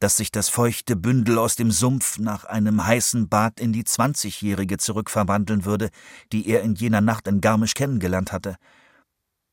[0.00, 4.78] dass sich das feuchte Bündel aus dem Sumpf nach einem heißen Bad in die Zwanzigjährige
[4.78, 5.90] zurückverwandeln würde,
[6.32, 8.56] die er in jener Nacht in Garmisch kennengelernt hatte.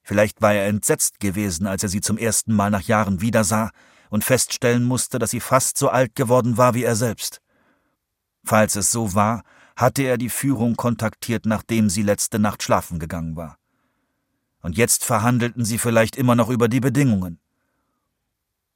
[0.04, 3.72] Vielleicht war er entsetzt gewesen, als er sie zum ersten Mal nach Jahren wiedersah
[4.16, 7.42] und feststellen musste, dass sie fast so alt geworden war wie er selbst.
[8.46, 9.44] Falls es so war,
[9.76, 13.58] hatte er die Führung kontaktiert, nachdem sie letzte Nacht schlafen gegangen war.
[14.62, 17.42] Und jetzt verhandelten sie vielleicht immer noch über die Bedingungen.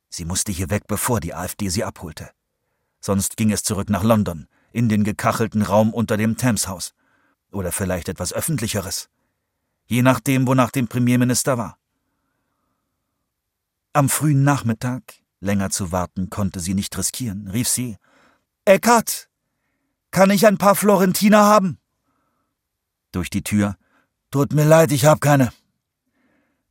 [0.10, 2.32] Sie musste hier weg, bevor die AfD sie abholte.
[3.00, 6.94] Sonst ging es zurück nach London, in den gekachelten Raum unter dem Thameshaus.
[7.50, 9.10] Oder vielleicht etwas Öffentlicheres.
[9.86, 11.78] Je nachdem, wonach dem Premierminister war.
[13.94, 17.98] Am frühen Nachmittag, länger zu warten konnte sie nicht riskieren, rief sie
[18.66, 19.30] Eckart,
[20.12, 21.80] kann ich ein paar Florentiner haben?
[23.12, 23.76] Durch die Tür.
[24.32, 25.52] Tut mir leid, ich hab keine.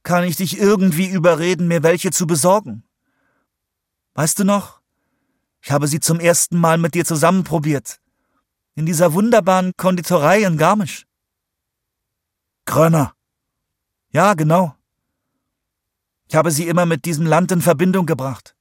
[0.02, 2.84] Kann ich dich irgendwie überreden, mir welche zu besorgen?
[4.14, 4.80] Weißt du noch?
[5.60, 8.00] Ich habe sie zum ersten Mal mit dir zusammen probiert.
[8.74, 11.06] In dieser wunderbaren Konditorei in Garmisch.
[12.64, 13.14] Kröner.
[14.10, 14.74] Ja, genau.
[16.28, 18.54] Ich habe sie immer mit diesem Land in Verbindung gebracht.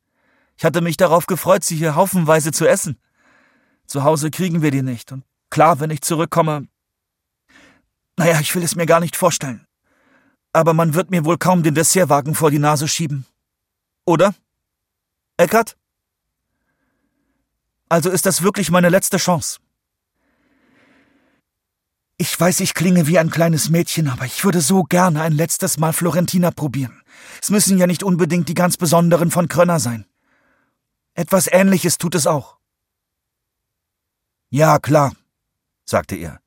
[0.57, 2.99] Ich hatte mich darauf gefreut, sie hier haufenweise zu essen.
[3.85, 5.11] Zu Hause kriegen wir die nicht.
[5.11, 6.67] Und klar, wenn ich zurückkomme.
[8.17, 9.65] Naja, ich will es mir gar nicht vorstellen.
[10.53, 13.25] Aber man wird mir wohl kaum den Dessertwagen vor die Nase schieben.
[14.05, 14.33] Oder?
[15.37, 15.77] Eckart?
[17.89, 19.59] Also ist das wirklich meine letzte Chance.
[22.17, 25.77] Ich weiß, ich klinge wie ein kleines Mädchen, aber ich würde so gerne ein letztes
[25.77, 27.03] Mal Florentina probieren.
[27.39, 30.05] Es müssen ja nicht unbedingt die ganz besonderen von Krönner sein.
[31.17, 32.59] Etwas Ähnliches tut es auch.
[34.49, 35.13] Ja, klar,
[35.83, 36.39] sagte er.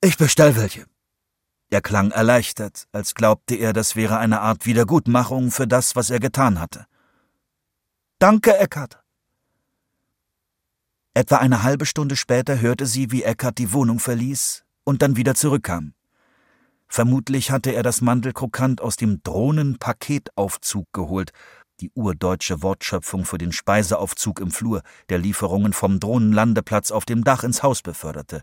[0.00, 0.84] Ich bestell welche.
[1.70, 6.18] Er klang erleichtert, als glaubte er, das wäre eine Art Wiedergutmachung für das, was er
[6.18, 6.86] getan hatte.
[8.18, 9.00] Danke, Eckart.
[11.14, 15.36] Etwa eine halbe Stunde später hörte sie, wie Eckart die Wohnung verließ und dann wieder
[15.36, 15.94] zurückkam.
[16.88, 21.30] Vermutlich hatte er das Mandelkrokant aus dem Drohnenpaketaufzug geholt
[21.80, 27.42] die urdeutsche Wortschöpfung für den Speiseaufzug im Flur, der Lieferungen vom Drohnenlandeplatz auf dem Dach
[27.42, 28.42] ins Haus beförderte.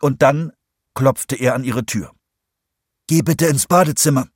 [0.00, 0.52] Und dann
[0.94, 2.12] klopfte er an ihre Tür.
[3.06, 4.28] Geh bitte ins Badezimmer.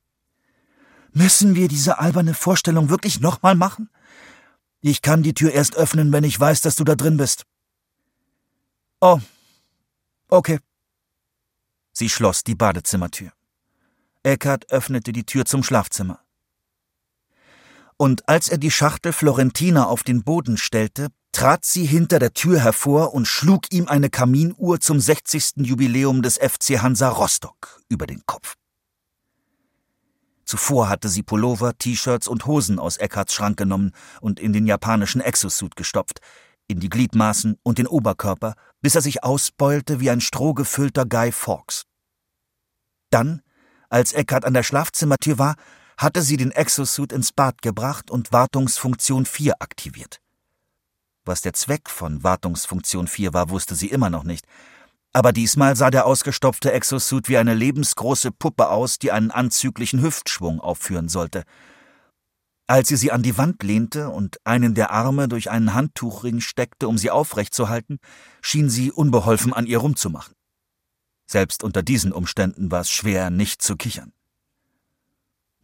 [1.12, 3.90] Müssen wir diese alberne Vorstellung wirklich nochmal machen?
[4.80, 7.44] Ich kann die Tür erst öffnen, wenn ich weiß, dass du da drin bist.
[9.00, 9.20] Oh,
[10.28, 10.60] okay.
[11.92, 13.32] Sie schloss die Badezimmertür.
[14.22, 16.25] Eckart öffnete die Tür zum Schlafzimmer
[17.96, 22.60] und als er die Schachtel Florentina auf den Boden stellte, trat sie hinter der Tür
[22.60, 25.56] hervor und schlug ihm eine Kaminuhr zum 60.
[25.56, 28.54] Jubiläum des FC Hansa Rostock über den Kopf.
[30.44, 35.20] Zuvor hatte sie Pullover, T-Shirts und Hosen aus Eckharts Schrank genommen und in den japanischen
[35.20, 36.20] Exosuit gestopft,
[36.68, 41.84] in die Gliedmaßen und den Oberkörper, bis er sich ausbeulte wie ein strohgefüllter Guy Fawkes.
[43.10, 43.42] Dann,
[43.88, 45.56] als Eckhart an der Schlafzimmertür war,
[45.96, 50.20] hatte sie den Exosuit ins Bad gebracht und Wartungsfunktion 4 aktiviert.
[51.24, 54.46] Was der Zweck von Wartungsfunktion 4 war, wusste sie immer noch nicht,
[55.16, 60.60] aber diesmal sah der ausgestopfte Exosuit wie eine lebensgroße Puppe aus, die einen anzüglichen Hüftschwung
[60.60, 61.44] aufführen sollte.
[62.66, 66.86] Als sie sie an die Wand lehnte und einen der Arme durch einen Handtuchring steckte,
[66.86, 67.98] um sie aufrecht zu halten,
[68.42, 70.34] schien sie unbeholfen an ihr rumzumachen.
[71.26, 74.12] Selbst unter diesen Umständen war es schwer, nicht zu kichern.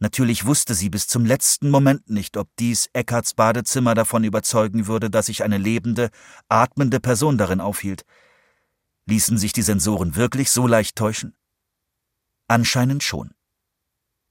[0.03, 5.09] Natürlich wusste sie bis zum letzten Moment nicht, ob dies Eckarts Badezimmer davon überzeugen würde,
[5.09, 6.09] dass sich eine lebende,
[6.49, 8.05] atmende Person darin aufhielt–
[9.05, 11.35] Ließen sich die Sensoren wirklich so leicht täuschen?
[12.47, 13.31] Anscheinend schon.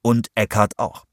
[0.02, 1.04] Und Eckhart auch.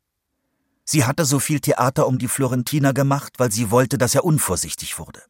[0.86, 4.98] Sie hatte so viel Theater um die Florentiner gemacht, weil sie wollte, dass er unvorsichtig
[4.98, 5.22] wurde.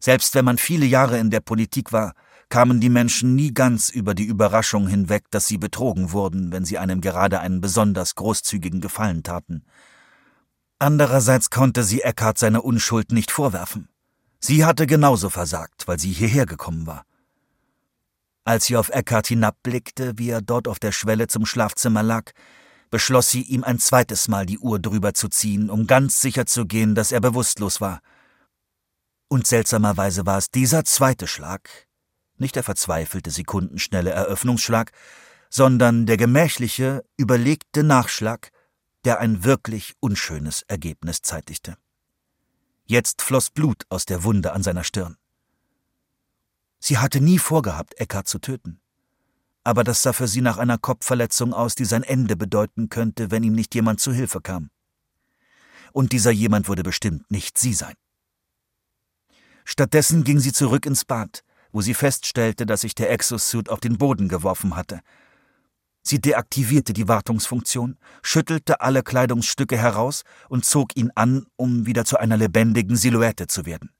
[0.00, 2.14] Selbst wenn man viele Jahre in der Politik war,
[2.50, 6.78] kamen die Menschen nie ganz über die Überraschung hinweg, dass sie betrogen wurden, wenn sie
[6.78, 9.64] einem gerade einen besonders großzügigen Gefallen taten.
[10.78, 13.88] Andererseits konnte sie Eckhart seine Unschuld nicht vorwerfen.
[14.40, 17.04] Sie hatte genauso versagt, weil sie hierher gekommen war.
[18.44, 22.32] Als sie auf Eckhart hinabblickte, wie er dort auf der Schwelle zum Schlafzimmer lag,
[22.90, 26.66] beschloss sie, ihm ein zweites Mal die Uhr drüber zu ziehen, um ganz sicher zu
[26.66, 28.00] gehen, dass er bewusstlos war.
[29.28, 31.89] Und seltsamerweise war es dieser zweite Schlag,
[32.40, 34.92] nicht der verzweifelte, sekundenschnelle Eröffnungsschlag,
[35.50, 38.50] sondern der gemächliche, überlegte Nachschlag,
[39.04, 41.76] der ein wirklich unschönes Ergebnis zeitigte.
[42.84, 45.16] Jetzt floss Blut aus der Wunde an seiner Stirn.
[46.78, 48.80] Sie hatte nie vorgehabt, Eckhart zu töten.
[49.62, 53.42] Aber das sah für sie nach einer Kopfverletzung aus, die sein Ende bedeuten könnte, wenn
[53.42, 54.70] ihm nicht jemand zu Hilfe kam.
[55.92, 57.94] Und dieser jemand würde bestimmt nicht sie sein.
[59.64, 63.98] Stattdessen ging sie zurück ins Bad, wo sie feststellte, dass sich der Exosuit auf den
[63.98, 65.00] Boden geworfen hatte.
[66.02, 72.18] Sie deaktivierte die Wartungsfunktion, schüttelte alle Kleidungsstücke heraus und zog ihn an, um wieder zu
[72.18, 73.90] einer lebendigen Silhouette zu werden.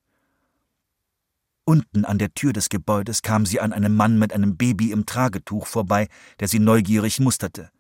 [1.65, 5.07] Unten an der Tür des Gebäudes kam sie an einem Mann mit einem Baby im
[5.07, 6.09] Tragetuch vorbei,
[6.41, 7.71] der sie neugierig musterte.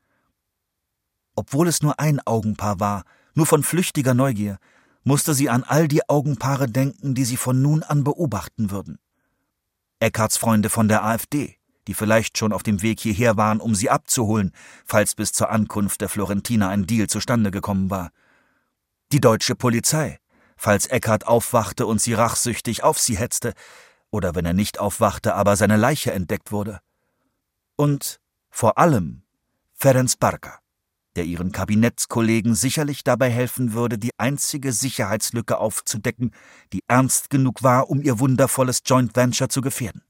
[1.35, 4.59] Obwohl es nur ein Augenpaar war, nur von flüchtiger Neugier,
[5.03, 8.99] musste sie an all die Augenpaare denken, die sie von nun an beobachten würden.
[10.01, 13.91] Eckharts Freunde von der AfD, die vielleicht schon auf dem Weg hierher waren, um sie
[13.91, 14.53] abzuholen,
[14.87, 18.11] falls bis zur Ankunft der Florentiner ein Deal zustande gekommen war.
[19.13, 20.19] Die deutsche Polizei,
[20.57, 23.53] falls Eckhart aufwachte und sie rachsüchtig auf sie hetzte,
[24.11, 26.81] oder wenn er nicht aufwachte, aber seine Leiche entdeckt wurde.
[27.77, 29.23] Und vor allem
[29.75, 30.61] Ferenc Barca,
[31.17, 36.33] der ihren Kabinettskollegen sicherlich dabei helfen würde, die einzige Sicherheitslücke aufzudecken,
[36.73, 40.03] die ernst genug war, um ihr wundervolles Joint Venture zu gefährden.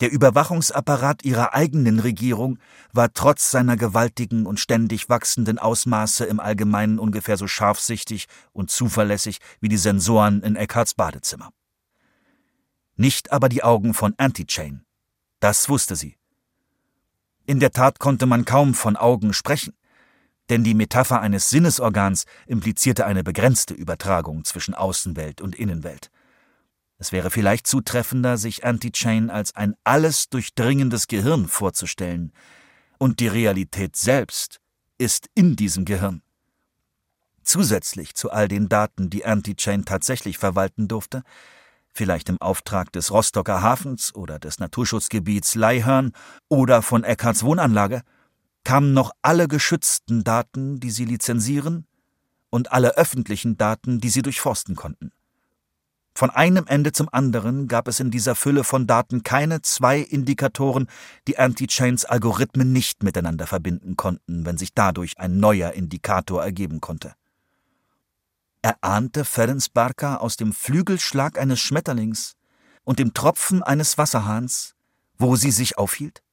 [0.00, 2.58] Der Überwachungsapparat ihrer eigenen Regierung
[2.92, 9.38] war trotz seiner gewaltigen und ständig wachsenden Ausmaße im Allgemeinen ungefähr so scharfsichtig und zuverlässig
[9.60, 11.50] wie die Sensoren in Eckharts Badezimmer.
[12.96, 14.84] Nicht aber die Augen von Antichain.
[15.40, 16.16] Das wusste sie.
[17.46, 19.72] In der Tat konnte man kaum von Augen sprechen,
[20.50, 26.10] denn die Metapher eines Sinnesorgans implizierte eine begrenzte Übertragung zwischen Außenwelt und Innenwelt.
[26.98, 32.32] Es wäre vielleicht zutreffender, sich Anti-Chain als ein alles durchdringendes Gehirn vorzustellen.
[32.98, 34.60] Und die Realität selbst
[34.98, 36.22] ist in diesem Gehirn.
[37.42, 41.22] Zusätzlich zu all den Daten, die Anti-Chain tatsächlich verwalten durfte,
[41.96, 46.12] vielleicht im Auftrag des Rostocker Hafens oder des Naturschutzgebiets Leihörn
[46.48, 48.02] oder von Eckharts Wohnanlage,
[48.64, 51.86] kamen noch alle geschützten Daten, die sie lizenzieren,
[52.50, 55.12] und alle öffentlichen Daten, die sie durchforsten konnten.
[56.14, 60.86] Von einem Ende zum anderen gab es in dieser Fülle von Daten keine zwei Indikatoren,
[61.28, 67.12] die Anti-Chains Algorithmen nicht miteinander verbinden konnten, wenn sich dadurch ein neuer Indikator ergeben konnte.
[68.66, 72.34] Er ahnte Ferenc Barca aus dem Flügelschlag eines Schmetterlings
[72.82, 74.74] und dem Tropfen eines Wasserhahns,
[75.18, 76.24] wo sie sich aufhielt?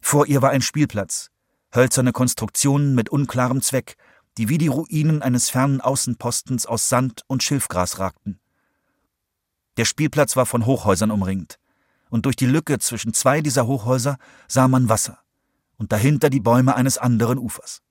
[0.00, 1.30] Vor ihr war ein Spielplatz,
[1.72, 3.94] hölzerne Konstruktionen mit unklarem Zweck,
[4.38, 8.40] die wie die Ruinen eines fernen Außenpostens aus Sand und Schilfgras ragten.
[9.76, 11.60] Der Spielplatz war von Hochhäusern umringt,
[12.10, 15.20] und durch die Lücke zwischen zwei dieser Hochhäuser sah man Wasser
[15.76, 17.82] und dahinter die Bäume eines anderen Ufers.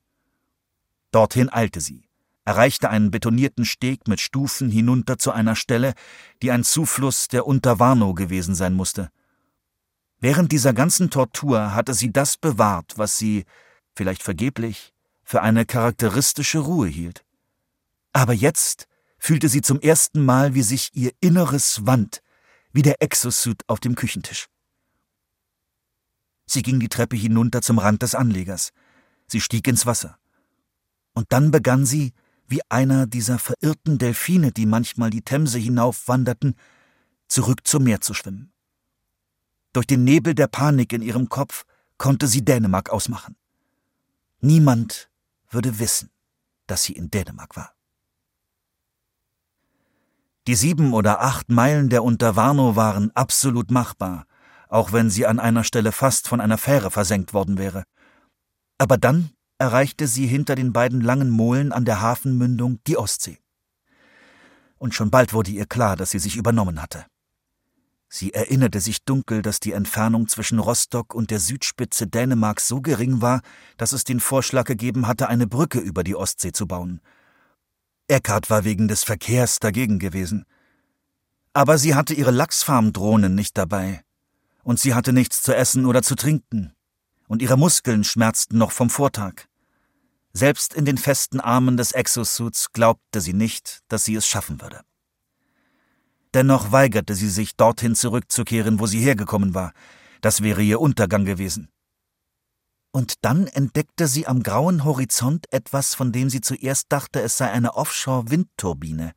[1.12, 2.08] Dorthin eilte sie,
[2.46, 5.94] erreichte einen betonierten Steg mit Stufen hinunter zu einer Stelle,
[6.42, 9.10] die ein Zufluss der Unterwarnow gewesen sein musste.
[10.20, 13.46] Während dieser ganzen Tortur hatte sie das bewahrt, was sie,
[13.96, 14.94] vielleicht vergeblich,
[15.24, 17.26] für eine charakteristische Ruhe hielt.
[18.14, 18.88] Aber jetzt
[19.18, 22.22] fühlte sie zum ersten Mal, wie sich ihr Inneres wand,
[22.72, 24.48] wie der Exosuit auf dem Küchentisch.
[26.46, 28.72] Sie ging die Treppe hinunter zum Rand des Anlegers.
[29.28, 30.18] Sie stieg ins Wasser.
[31.14, 32.14] Und dann begann sie,
[32.48, 36.56] wie einer dieser verirrten Delfine, die manchmal die Themse hinaufwanderten,
[37.28, 38.52] zurück zum Meer zu schwimmen.
[39.74, 41.66] Durch den Nebel der Panik in ihrem Kopf
[41.98, 43.36] konnte sie Dänemark ausmachen.
[44.42, 45.10] Niemand
[45.50, 46.10] würde wissen,
[46.68, 47.74] dass sie in Dänemark war.
[50.48, 54.26] Die sieben oder acht Meilen der Unterwarnow waren absolut machbar,
[54.68, 57.84] auch wenn sie an einer Stelle fast von einer Fähre versenkt worden wäre.
[58.78, 59.30] Aber dann
[59.62, 63.38] erreichte sie hinter den beiden langen Molen an der Hafenmündung die Ostsee.
[64.80, 67.06] Und schon bald wurde ihr klar, dass sie sich übernommen hatte.
[68.10, 73.22] Sie erinnerte sich dunkel, dass die Entfernung zwischen Rostock und der Südspitze Dänemarks so gering
[73.22, 73.42] war,
[73.78, 77.00] dass es den Vorschlag gegeben hatte, eine Brücke über die Ostsee zu bauen.
[78.08, 80.44] Eckhart war wegen des Verkehrs dagegen gewesen.
[81.54, 84.02] Aber sie hatte ihre Lachsfarmdrohnen nicht dabei.
[84.64, 86.74] Und sie hatte nichts zu essen oder zu trinken.
[87.28, 89.51] Und ihre Muskeln schmerzten noch vom Vortag.
[90.34, 94.82] Selbst in den festen Armen des Exosuits glaubte sie nicht, dass sie es schaffen würde.
[96.34, 99.74] Dennoch weigerte sie sich, dorthin zurückzukehren, wo sie hergekommen war.
[100.22, 101.70] Das wäre ihr Untergang gewesen.
[102.92, 107.50] Und dann entdeckte sie am grauen Horizont etwas, von dem sie zuerst dachte, es sei
[107.50, 109.14] eine Offshore-Windturbine.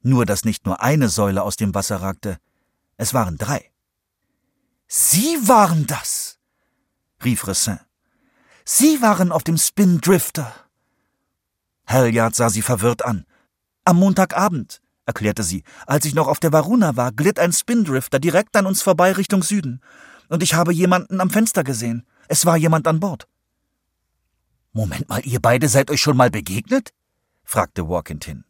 [0.00, 2.38] Nur, dass nicht nur eine Säule aus dem Wasser ragte,
[2.96, 3.70] es waren drei.
[4.86, 6.38] Sie waren das!
[7.24, 7.80] rief Ressin.
[8.68, 10.52] Sie waren auf dem Spin Drifter.
[11.86, 13.24] Halliard sah sie verwirrt an.
[13.84, 15.62] Am Montagabend, erklärte sie.
[15.86, 19.44] Als ich noch auf der Varuna war, glitt ein Spindrifter direkt an uns vorbei Richtung
[19.44, 19.80] Süden.
[20.28, 22.04] Und ich habe jemanden am Fenster gesehen.
[22.26, 23.28] Es war jemand an Bord.
[24.72, 26.90] Moment mal, ihr beide seid euch schon mal begegnet?
[27.44, 28.44] fragte Walkintin.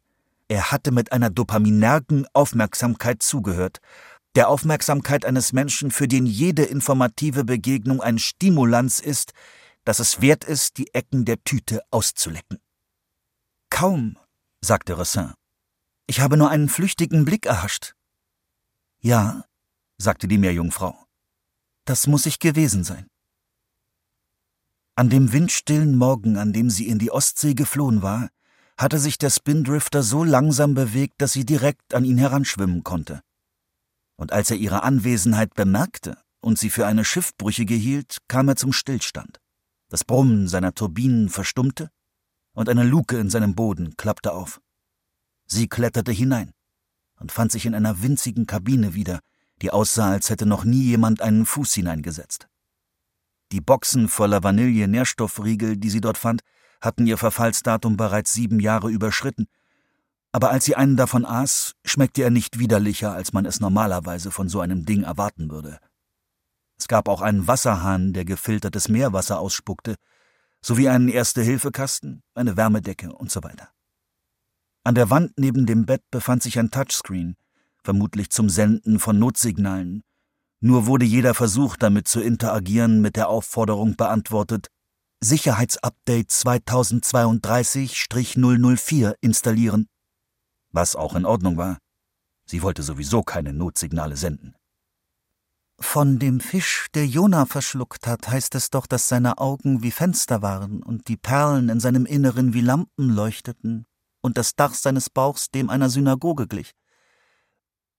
[0.49, 3.81] Er hatte mit einer dopaminergen Aufmerksamkeit zugehört,
[4.35, 9.33] der Aufmerksamkeit eines Menschen, für den jede informative Begegnung ein Stimulans ist,
[9.87, 12.59] dass es wert ist, die Ecken der Tüte auszulecken.
[13.71, 14.19] Kaum,
[14.61, 15.33] sagte Ressin.
[16.09, 17.95] Ich habe nur einen flüchtigen Blick erhascht.
[19.01, 19.45] Ja,
[19.97, 21.07] sagte die Meerjungfrau.
[21.85, 23.07] Das muss ich gewesen sein.
[24.97, 28.29] An dem windstillen Morgen, an dem sie in die Ostsee geflohen war,
[28.77, 33.21] hatte sich der Spindrifter so langsam bewegt, dass sie direkt an ihn heranschwimmen konnte.
[34.17, 38.73] Und als er ihre Anwesenheit bemerkte und sie für eine Schiffbrüchige hielt, kam er zum
[38.73, 39.39] Stillstand.
[39.89, 41.91] Das Brummen seiner Turbinen verstummte
[42.53, 44.61] und eine Luke in seinem Boden klappte auf.
[45.47, 46.53] Sie kletterte hinein
[47.21, 49.21] und fand sich in einer winzigen Kabine wieder,
[49.63, 52.49] die aussah, als hätte noch nie jemand einen Fuß hineingesetzt.
[53.53, 56.43] Die Boxen voller Vanille-Nährstoffriegel, die sie dort fand,
[56.81, 59.47] hatten ihr Verfallsdatum bereits sieben Jahre überschritten,
[60.37, 64.51] aber als sie einen davon aß, schmeckte er nicht widerlicher, als man es normalerweise von
[64.51, 65.81] so einem Ding erwarten würde.
[66.79, 69.97] Es gab auch einen Wasserhahn, der gefiltertes Meerwasser ausspuckte,
[70.61, 73.71] sowie einen Erste-Hilfe-Kasten, eine Wärmedecke und so weiter.
[74.85, 77.37] An der Wand neben dem Bett befand sich ein Touchscreen,
[77.83, 80.03] vermutlich zum Senden von Notsignalen.
[80.61, 84.69] Nur wurde jeder Versuch, damit zu interagieren, mit der Aufforderung beantwortet,
[85.21, 89.89] Sicherheitsupdate 2032-004 installieren.
[90.73, 91.79] Was auch in Ordnung war.
[92.45, 94.56] Sie wollte sowieso keine Notsignale senden.
[95.79, 100.41] Von dem Fisch, der Jona verschluckt hat, heißt es doch, dass seine Augen wie Fenster
[100.41, 103.87] waren und die Perlen in seinem Inneren wie Lampen leuchteten,
[104.23, 106.73] und das Dach seines Bauchs dem einer Synagoge glich.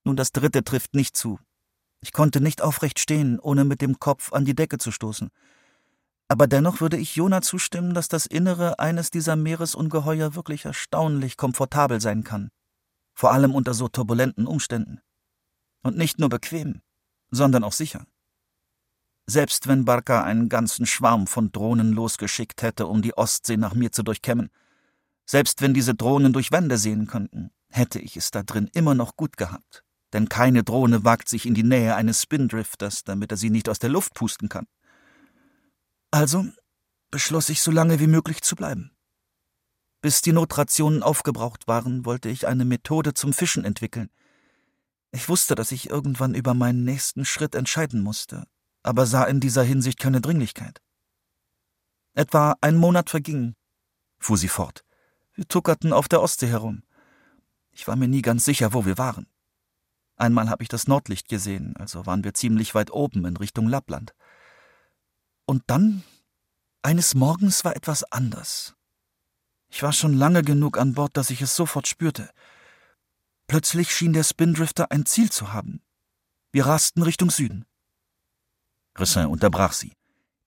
[0.04, 1.38] Nun, das dritte trifft nicht zu.
[2.00, 5.30] Ich konnte nicht aufrecht stehen, ohne mit dem Kopf an die Decke zu stoßen.
[6.28, 12.00] Aber dennoch würde ich Jona zustimmen, dass das Innere eines dieser Meeresungeheuer wirklich erstaunlich komfortabel
[12.00, 12.50] sein kann.
[13.14, 15.00] Vor allem unter so turbulenten Umständen.
[15.82, 16.82] Und nicht nur bequem,
[17.30, 18.06] sondern auch sicher.
[19.26, 23.92] Selbst wenn Barca einen ganzen Schwarm von Drohnen losgeschickt hätte, um die Ostsee nach mir
[23.92, 24.50] zu durchkämmen,
[25.26, 29.16] selbst wenn diese Drohnen durch Wände sehen könnten, hätte ich es da drin immer noch
[29.16, 29.84] gut gehabt.
[30.14, 33.78] Denn keine Drohne wagt sich in die Nähe eines Spindrifters, damit er sie nicht aus
[33.78, 34.66] der Luft pusten kann.
[36.10, 36.46] Also
[37.10, 38.92] beschloss ich, so lange wie möglich zu bleiben.
[40.00, 44.10] Bis die Notrationen aufgebraucht waren, wollte ich eine Methode zum Fischen entwickeln.
[45.10, 48.46] Ich wusste, dass ich irgendwann über meinen nächsten Schritt entscheiden musste,
[48.82, 50.80] aber sah in dieser Hinsicht keine Dringlichkeit.
[52.14, 53.54] Etwa ein Monat verging,
[54.18, 54.84] fuhr sie fort.
[55.34, 56.82] Wir tuckerten auf der Ostsee herum.
[57.70, 59.26] Ich war mir nie ganz sicher, wo wir waren.
[60.16, 64.14] Einmal habe ich das Nordlicht gesehen, also waren wir ziemlich weit oben in Richtung Lappland.
[65.46, 66.02] Und dann,
[66.82, 68.74] eines Morgens war etwas anders.
[69.68, 72.30] Ich war schon lange genug an Bord, dass ich es sofort spürte.
[73.48, 75.82] Plötzlich schien der Spindrifter ein Ziel zu haben.
[76.52, 77.64] Wir rasten Richtung Süden.
[78.98, 79.94] Rissin unterbrach sie.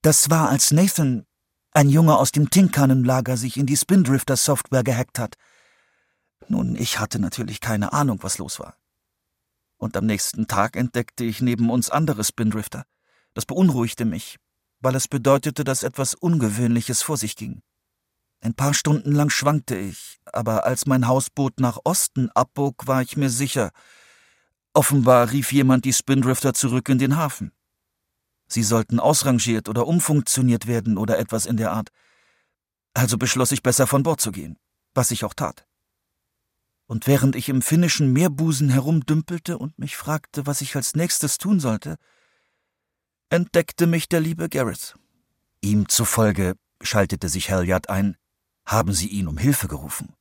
[0.03, 1.25] Das war, als Nathan,
[1.71, 5.35] ein Junge aus dem Tinkanenlager, sich in die Spindrifter-Software gehackt hat.
[6.47, 8.77] Nun, ich hatte natürlich keine Ahnung, was los war.
[9.77, 12.85] Und am nächsten Tag entdeckte ich neben uns andere Spindrifter.
[13.33, 14.37] Das beunruhigte mich,
[14.79, 17.63] weil es bedeutete, dass etwas Ungewöhnliches vor sich ging.
[18.41, 23.15] Ein paar Stunden lang schwankte ich, aber als mein Hausboot nach Osten abbog, war ich
[23.15, 23.69] mir sicher.
[24.73, 27.51] Offenbar rief jemand die Spindrifter zurück in den Hafen.
[28.47, 31.89] Sie sollten ausrangiert oder umfunktioniert werden oder etwas in der Art.
[32.95, 34.57] Also beschloss ich besser von Bord zu gehen,
[34.95, 35.67] was ich auch tat.
[36.87, 41.59] Und während ich im finnischen Meerbusen herumdümpelte und mich fragte, was ich als nächstes tun
[41.59, 41.95] sollte,
[43.29, 44.95] entdeckte mich der liebe Gareth.
[45.61, 48.17] Ihm zufolge schaltete sich Halliard ein,
[48.65, 50.13] haben Sie ihn um Hilfe gerufen?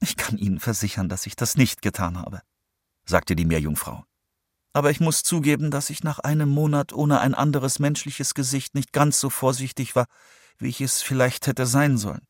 [0.00, 2.42] Ich kann Ihnen versichern, dass ich das nicht getan habe,
[3.04, 4.04] sagte die Meerjungfrau
[4.76, 8.92] aber ich muss zugeben, dass ich nach einem Monat ohne ein anderes menschliches Gesicht nicht
[8.92, 10.04] ganz so vorsichtig war,
[10.58, 12.20] wie ich es vielleicht hätte sein sollen.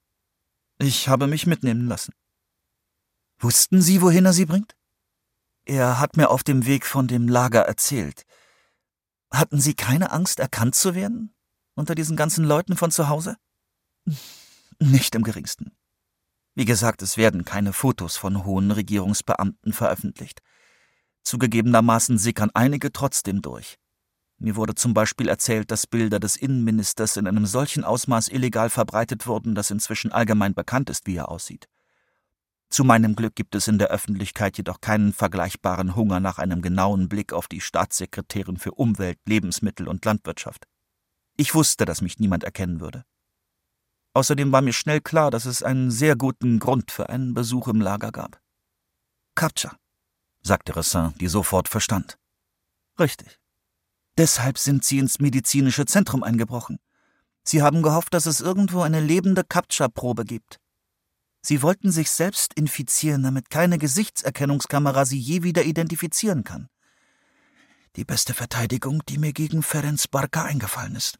[0.78, 2.12] Ich habe mich mitnehmen lassen.
[3.40, 4.76] Wussten Sie, wohin er Sie bringt?
[5.64, 8.22] Er hat mir auf dem Weg von dem Lager erzählt.
[9.32, 11.34] Hatten Sie keine Angst, erkannt zu werden?
[11.74, 13.36] Unter diesen ganzen Leuten von zu Hause?
[14.78, 15.72] Nicht im geringsten.
[16.54, 20.40] Wie gesagt, es werden keine Fotos von hohen Regierungsbeamten veröffentlicht.
[21.22, 23.78] Zugegebenermaßen sickern einige trotzdem durch.
[24.38, 29.26] Mir wurde zum Beispiel erzählt, dass Bilder des Innenministers in einem solchen Ausmaß illegal verbreitet
[29.26, 31.68] wurden, dass inzwischen allgemein bekannt ist, wie er aussieht.
[32.68, 37.08] Zu meinem Glück gibt es in der Öffentlichkeit jedoch keinen vergleichbaren Hunger nach einem genauen
[37.08, 40.66] Blick auf die Staatssekretärin für Umwelt, Lebensmittel und Landwirtschaft.
[41.36, 43.04] Ich wusste, dass mich niemand erkennen würde.
[44.16, 47.82] Außerdem war mir schnell klar, dass es einen sehr guten Grund für einen Besuch im
[47.82, 48.40] Lager gab.
[49.34, 49.76] Kapcha
[50.40, 52.16] sagte Ressin, die sofort verstand.
[52.98, 53.38] Richtig.
[54.16, 56.78] Deshalb sind Sie ins medizinische Zentrum eingebrochen.
[57.44, 60.60] Sie haben gehofft, dass es irgendwo eine lebende Captcha-Probe gibt.
[61.42, 66.70] Sie wollten sich selbst infizieren, damit keine Gesichtserkennungskamera Sie je wieder identifizieren kann.
[67.96, 71.18] Die beste Verteidigung, die mir gegen Ferenc Barka eingefallen ist.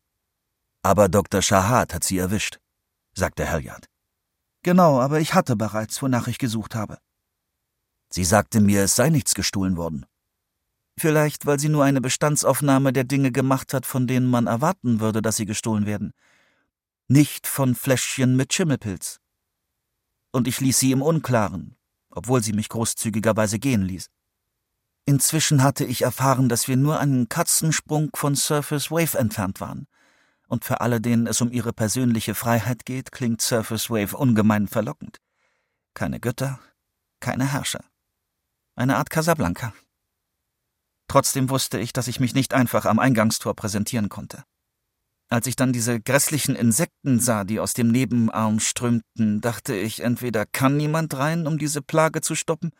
[0.82, 1.42] Aber Dr.
[1.42, 2.58] Shahad hat Sie erwischt,
[3.16, 3.88] sagte Halliard.
[4.62, 6.98] Genau, aber ich hatte bereits, wonach ich gesucht habe.
[8.10, 10.06] Sie sagte mir, es sei nichts gestohlen worden.
[10.98, 15.20] Vielleicht, weil sie nur eine Bestandsaufnahme der Dinge gemacht hat, von denen man erwarten würde,
[15.22, 16.12] dass sie gestohlen werden.
[17.08, 19.20] Nicht von Fläschchen mit Schimmelpilz.
[20.32, 21.76] Und ich ließ sie im Unklaren,
[22.10, 24.08] obwohl sie mich großzügigerweise gehen ließ.
[25.04, 29.86] Inzwischen hatte ich erfahren, dass wir nur einen Katzensprung von Surface Wave entfernt waren.
[30.46, 35.18] Und für alle, denen es um ihre persönliche Freiheit geht, klingt Surface Wave ungemein verlockend.
[35.94, 36.60] Keine Götter,
[37.20, 37.84] keine Herrscher
[38.76, 39.72] eine Art Casablanca.
[41.08, 44.44] Trotzdem wusste ich, dass ich mich nicht einfach am Eingangstor präsentieren konnte.
[45.28, 50.46] Als ich dann diese grässlichen Insekten sah, die aus dem Nebenarm strömten, dachte ich, entweder
[50.46, 52.70] kann niemand rein, um diese Plage zu stoppen,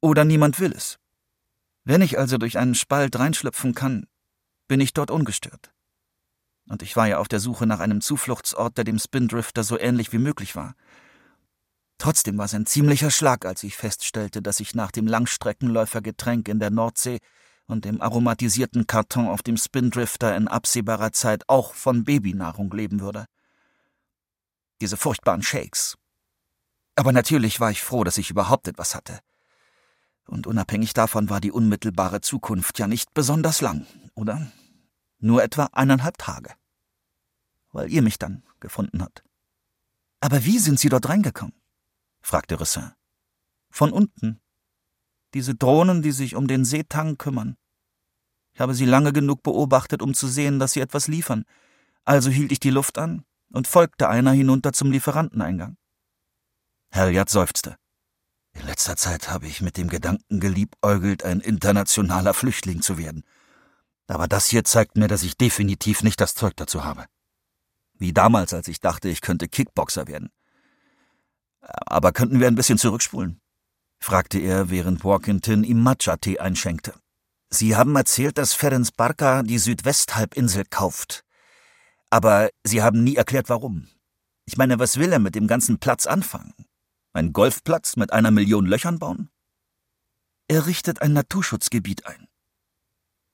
[0.00, 0.98] oder niemand will es.
[1.84, 4.06] Wenn ich also durch einen Spalt reinschlüpfen kann,
[4.68, 5.72] bin ich dort ungestört.
[6.68, 10.12] Und ich war ja auf der Suche nach einem Zufluchtsort, der dem Spindrifter so ähnlich
[10.12, 10.74] wie möglich war–
[11.98, 16.60] Trotzdem war es ein ziemlicher Schlag, als ich feststellte, dass ich nach dem Langstreckenläufergetränk in
[16.60, 17.18] der Nordsee
[17.66, 23.26] und dem aromatisierten Karton auf dem Spindrifter in absehbarer Zeit auch von Babynahrung leben würde.
[24.80, 25.96] Diese furchtbaren Shakes.
[26.94, 29.18] Aber natürlich war ich froh, dass ich überhaupt etwas hatte.
[30.28, 34.52] Und unabhängig davon war die unmittelbare Zukunft ja nicht besonders lang, oder?
[35.18, 36.54] Nur etwa eineinhalb Tage.
[37.72, 39.22] Weil ihr mich dann gefunden habt.
[40.20, 41.54] Aber wie sind Sie dort reingekommen?
[42.20, 42.92] fragte Rissin.
[43.70, 44.40] Von unten.
[45.34, 47.56] Diese Drohnen, die sich um den Seetang kümmern.
[48.52, 51.44] Ich habe sie lange genug beobachtet, um zu sehen, dass sie etwas liefern.
[52.04, 55.76] Also hielt ich die Luft an und folgte einer hinunter zum Lieferanteneingang.
[56.90, 57.76] Halliard seufzte.
[58.54, 63.22] In letzter Zeit habe ich mit dem Gedanken geliebäugelt, ein internationaler Flüchtling zu werden.
[64.08, 67.04] Aber das hier zeigt mir, dass ich definitiv nicht das Zeug dazu habe.
[67.98, 70.30] Wie damals, als ich dachte, ich könnte Kickboxer werden.
[71.60, 73.40] Aber könnten wir ein bisschen zurückspulen?
[74.00, 76.94] fragte er, während Walkington ihm Matcha-Tee einschenkte.
[77.50, 81.24] Sie haben erzählt, dass Ferenc Barka die Südwesthalbinsel kauft.
[82.10, 83.88] Aber Sie haben nie erklärt, warum.
[84.46, 86.54] Ich meine, was will er mit dem ganzen Platz anfangen?
[87.12, 89.30] Ein Golfplatz mit einer Million Löchern bauen?
[90.46, 92.28] Er richtet ein Naturschutzgebiet ein.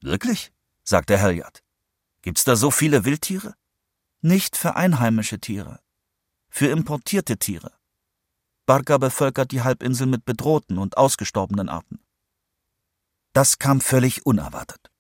[0.01, 0.54] Wirklich?
[0.85, 1.63] Sagte Halliard.
[2.23, 3.55] Gibt's da so viele Wildtiere?
[4.21, 5.81] Nicht für einheimische Tiere,
[6.49, 7.73] für importierte Tiere.
[8.67, 11.99] Barca bevölkert die Halbinsel mit bedrohten und ausgestorbenen Arten.
[13.35, 14.91] Das kam völlig unerwartet.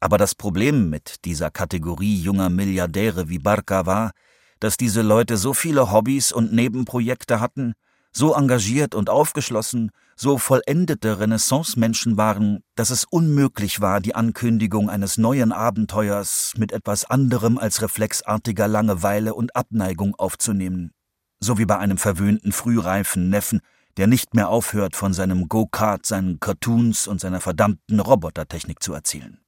[0.00, 4.12] Aber das Problem mit dieser Kategorie junger Milliardäre wie Barca war,
[4.60, 7.74] dass diese Leute so viele Hobbys und Nebenprojekte hatten,
[8.16, 15.18] so engagiert und aufgeschlossen, so vollendete Renaissance-Menschen waren, dass es unmöglich war, die Ankündigung eines
[15.18, 20.92] neuen Abenteuers mit etwas anderem als reflexartiger Langeweile und Abneigung aufzunehmen.
[21.40, 23.60] So wie bei einem verwöhnten, frühreifen Neffen,
[23.98, 29.44] der nicht mehr aufhört, von seinem Go-Kart, seinen Cartoons und seiner verdammten Robotertechnik zu erzählen.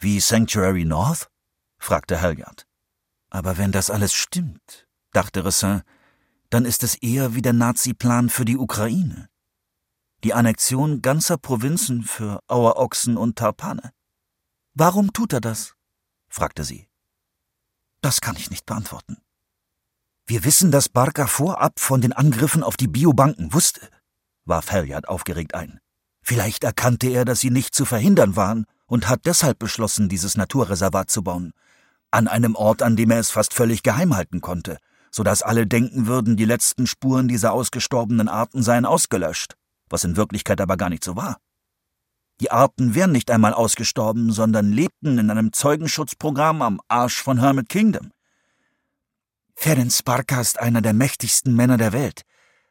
[0.00, 1.28] Wie Sanctuary North?
[1.78, 2.66] fragte Halliard.
[3.30, 5.82] Aber wenn das alles stimmt, dachte Ressin,
[6.54, 9.28] dann ist es eher wie der Nazi-Plan für die Ukraine.
[10.22, 13.90] Die Annexion ganzer Provinzen für Auerochsen und Tarpane.
[14.72, 15.74] Warum tut er das?
[16.28, 16.86] fragte sie.
[18.02, 19.16] Das kann ich nicht beantworten.
[20.28, 23.88] Wir wissen, dass Barca vorab von den Angriffen auf die Biobanken wusste,
[24.44, 25.80] warf Halliard aufgeregt ein.
[26.22, 31.10] Vielleicht erkannte er, dass sie nicht zu verhindern waren und hat deshalb beschlossen, dieses Naturreservat
[31.10, 31.52] zu bauen.
[32.12, 34.78] An einem Ort, an dem er es fast völlig geheim halten konnte
[35.14, 39.54] so dass alle denken würden, die letzten Spuren dieser ausgestorbenen Arten seien ausgelöscht,
[39.88, 41.38] was in Wirklichkeit aber gar nicht so war.
[42.40, 47.68] Die Arten wären nicht einmal ausgestorben, sondern lebten in einem Zeugenschutzprogramm am Arsch von Hermit
[47.68, 48.10] Kingdom.
[49.54, 52.22] Ferenc Barca ist einer der mächtigsten Männer der Welt,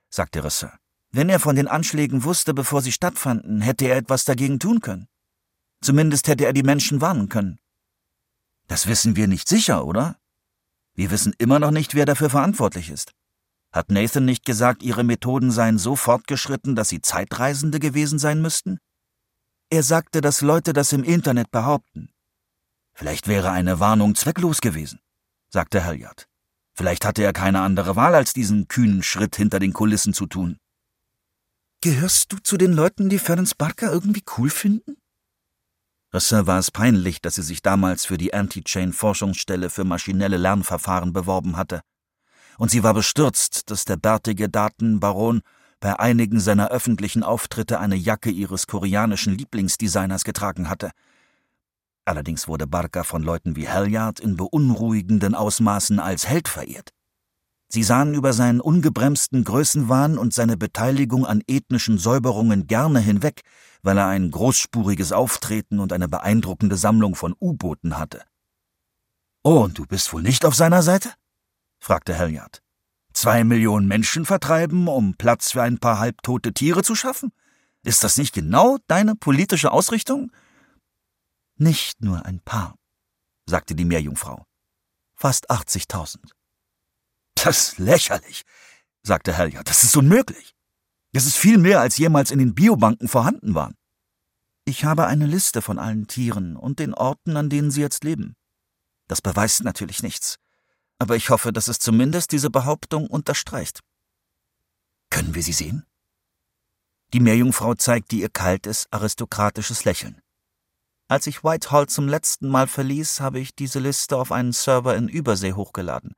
[0.10, 0.74] sagte Risse.
[1.12, 5.08] Wenn er von den Anschlägen wusste, bevor sie stattfanden, hätte er etwas dagegen tun können.
[5.80, 7.60] Zumindest hätte er die Menschen warnen können.
[8.68, 10.18] Das wissen wir nicht sicher, oder?
[10.96, 13.12] Wir wissen immer noch nicht, wer dafür verantwortlich ist.
[13.72, 18.78] Hat Nathan nicht gesagt, ihre Methoden seien so fortgeschritten, dass sie Zeitreisende gewesen sein müssten?
[19.72, 22.10] Er sagte, dass Leute das im Internet behaupten.
[22.94, 25.00] Vielleicht wäre eine Warnung zwecklos gewesen,
[25.50, 26.28] sagte Halliard.
[26.76, 30.58] Vielleicht hatte er keine andere Wahl, als diesen kühnen Schritt hinter den Kulissen zu tun.
[31.82, 34.98] Gehörst du zu den Leuten, die Ferenc Barker irgendwie cool finden?
[36.14, 41.58] Rassin war es peinlich, dass sie sich damals für die Anti-Chain-Forschungsstelle für maschinelle Lernverfahren beworben
[41.58, 41.82] hatte.
[42.60, 45.42] Und sie war bestürzt, dass der bärtige Datenbaron
[45.80, 50.92] bei einigen seiner öffentlichen Auftritte eine Jacke ihres koreanischen Lieblingsdesigners getragen hatte.
[52.06, 56.92] Allerdings wurde Barker von Leuten wie Halliard in beunruhigenden Ausmaßen als Held verehrt.
[57.74, 63.42] Sie sahen über seinen ungebremsten Größenwahn und seine Beteiligung an ethnischen Säuberungen gerne hinweg,
[63.82, 68.22] weil er ein großspuriges Auftreten und eine beeindruckende Sammlung von U-Booten hatte.
[69.42, 71.16] Oh, und du bist wohl nicht auf seiner Seite?
[71.80, 72.62] fragte Halliard.
[73.12, 77.32] Zwei Millionen Menschen vertreiben, um Platz für ein paar halbtote Tiere zu schaffen?
[77.84, 80.32] Ist das nicht genau deine politische Ausrichtung?
[81.58, 82.76] Nicht nur ein paar,
[83.50, 84.46] sagte die Meerjungfrau.
[85.16, 86.34] Fast 80.000.
[87.44, 88.44] Das ist lächerlich,
[89.02, 89.68] sagte Halliard.
[89.68, 90.56] Das ist unmöglich.
[91.12, 93.76] Das ist viel mehr, als jemals in den Biobanken vorhanden waren.
[94.64, 98.38] Ich habe eine Liste von allen Tieren und den Orten, an denen sie jetzt leben.
[99.10, 100.38] Das beweist natürlich nichts,
[101.00, 103.82] aber ich hoffe, dass es zumindest diese Behauptung unterstreicht.
[105.10, 105.86] Können wir sie sehen?
[107.12, 110.22] Die Meerjungfrau zeigte ihr kaltes, aristokratisches Lächeln.
[111.10, 115.10] Als ich Whitehall zum letzten Mal verließ, habe ich diese Liste auf einen Server in
[115.10, 116.16] Übersee hochgeladen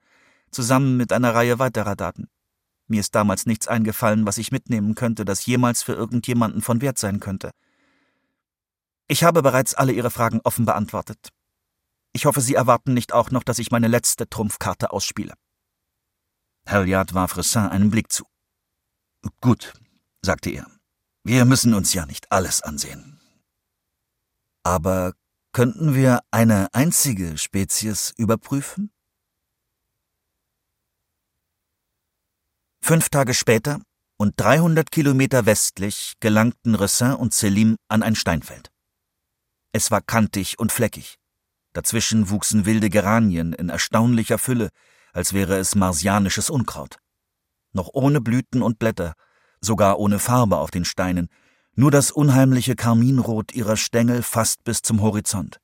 [0.51, 2.27] zusammen mit einer Reihe weiterer Daten.
[2.87, 6.97] Mir ist damals nichts eingefallen, was ich mitnehmen könnte, das jemals für irgendjemanden von Wert
[6.97, 7.51] sein könnte.
[9.07, 11.29] Ich habe bereits alle Ihre Fragen offen beantwortet.
[12.13, 15.33] Ich hoffe, Sie erwarten nicht auch noch, dass ich meine letzte Trumpfkarte ausspiele.
[16.67, 18.25] Halliard warf Ressin einen Blick zu.
[19.41, 19.73] Gut,
[20.21, 20.67] sagte er.
[21.23, 23.19] Wir müssen uns ja nicht alles ansehen.
[24.63, 25.13] Aber
[25.51, 28.91] könnten wir eine einzige Spezies überprüfen?
[32.87, 33.79] Fünf Tage später
[34.15, 38.69] und 300 Kilometer westlich gelangten Ressin und Selim an ein Steinfeld.
[39.71, 41.17] Es war kantig und fleckig.
[41.73, 44.69] Dazwischen wuchsen wilde Geranien in erstaunlicher Fülle,
[45.13, 46.99] als wäre es marsianisches Unkraut.
[47.73, 49.15] Noch ohne Blüten und Blätter,
[49.61, 51.29] sogar ohne Farbe auf den Steinen,
[51.73, 55.59] nur das unheimliche Karminrot ihrer Stängel fast bis zum Horizont.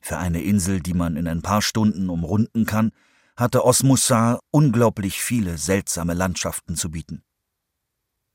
[0.00, 2.92] Für eine Insel, die man in ein paar Stunden umrunden kann,
[3.36, 7.22] hatte Osmussar unglaublich viele seltsame Landschaften zu bieten.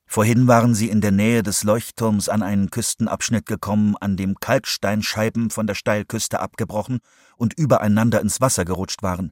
[0.06, 5.50] Vorhin waren sie in der Nähe des Leuchtturms an einen Küstenabschnitt gekommen, an dem Kalksteinscheiben
[5.50, 7.00] von der Steilküste abgebrochen
[7.38, 9.32] und übereinander ins Wasser gerutscht waren,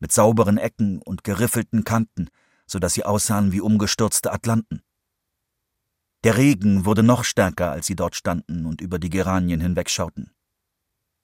[0.00, 2.28] mit sauberen Ecken und geriffelten Kanten,
[2.66, 4.82] so dass sie aussahen wie umgestürzte Atlanten.
[6.24, 10.30] Der Regen wurde noch stärker, als sie dort standen und über die Geranien hinwegschauten.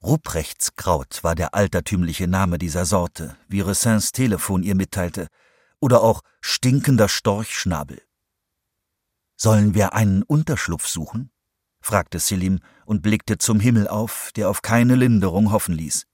[0.05, 5.29] Rupreichtskraut war der altertümliche Name dieser Sorte, wie Ressins Telefon ihr mitteilte,
[5.79, 7.99] oder auch stinkender Storchschnabel.
[9.35, 11.31] Sollen wir einen Unterschlupf suchen?
[11.81, 16.05] fragte Selim und blickte zum Himmel auf, der auf keine Linderung hoffen ließ.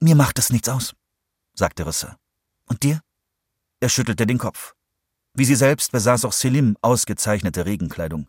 [0.00, 0.94] Mir macht es nichts aus,
[1.52, 2.16] sagte Risser.
[2.64, 3.02] Und dir?
[3.80, 4.74] Er schüttelte den Kopf.
[5.34, 8.26] Wie sie selbst besaß auch Selim ausgezeichnete Regenkleidung.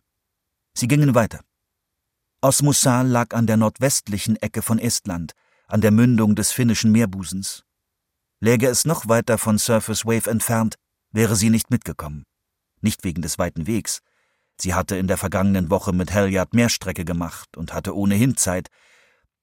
[0.74, 1.40] Sie gingen weiter.
[2.42, 5.32] Osmussal lag an der nordwestlichen Ecke von Estland,
[5.68, 7.64] an der Mündung des finnischen Meerbusens.
[8.40, 10.76] Läge es noch weiter von Surface Wave entfernt,
[11.12, 12.24] wäre sie nicht mitgekommen.
[12.80, 14.00] Nicht wegen des weiten Wegs.
[14.58, 18.68] Sie hatte in der vergangenen Woche mit Halliard mehr Strecke gemacht und hatte ohnehin Zeit,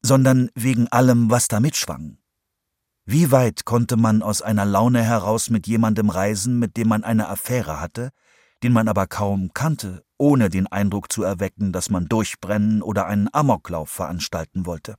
[0.02, 2.18] sondern wegen allem, was da mitschwang.
[3.06, 7.30] Wie weit konnte man aus einer Laune heraus mit jemandem reisen, mit dem man eine
[7.30, 8.10] Affäre hatte,
[8.64, 13.30] den man aber kaum kannte, ohne den Eindruck zu erwecken, dass man durchbrennen oder einen
[13.34, 14.96] Amoklauf veranstalten wollte?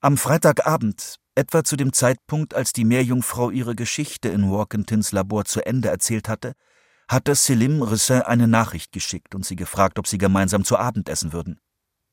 [0.00, 5.64] Am Freitagabend, etwa zu dem Zeitpunkt, als die Meerjungfrau ihre Geschichte in Walkentins Labor zu
[5.64, 6.54] Ende erzählt hatte,
[7.08, 11.32] hatte Selim Risset eine Nachricht geschickt und sie gefragt, ob sie gemeinsam zu Abend essen
[11.32, 11.60] würden.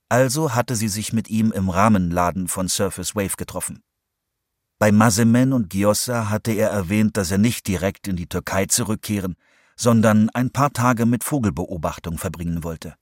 [0.09, 3.83] Also hatte sie sich mit ihm im Rahmenladen von Surface Wave getroffen.
[4.79, 9.35] Bei Masemen und Giossa hatte er erwähnt, dass er nicht direkt in die Türkei zurückkehren,
[9.77, 12.95] sondern ein paar Tage mit Vogelbeobachtung verbringen wollte.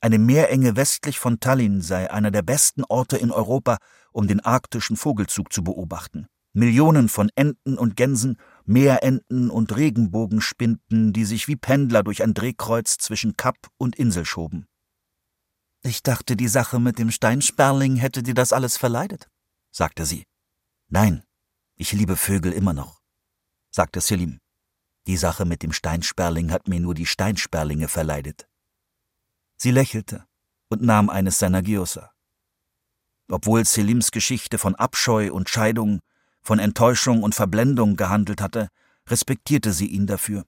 [0.00, 3.78] Eine Meerenge westlich von Tallinn sei einer der besten Orte in Europa,
[4.12, 6.26] um den arktischen Vogelzug zu beobachten.
[6.52, 12.96] Millionen von Enten und Gänsen, Meerenten und Regenbogenspinten, die sich wie Pendler durch ein Drehkreuz
[12.98, 14.66] zwischen Kap und Insel schoben.
[15.82, 19.28] Ich dachte, die Sache mit dem Steinsperling hätte dir das alles verleidet,
[19.70, 20.24] sagte sie.
[20.88, 21.24] Nein,
[21.76, 23.00] ich liebe Vögel immer noch,
[23.70, 24.38] sagte Selim.
[25.06, 28.48] Die Sache mit dem Steinsperling hat mir nur die Steinsperlinge verleidet.
[29.56, 30.26] Sie lächelte
[30.68, 32.12] und nahm eines seiner Giosa.
[33.28, 36.00] Obwohl Selims Geschichte von Abscheu und Scheidung,
[36.42, 38.68] von Enttäuschung und Verblendung gehandelt hatte,
[39.08, 40.44] respektierte sie ihn dafür.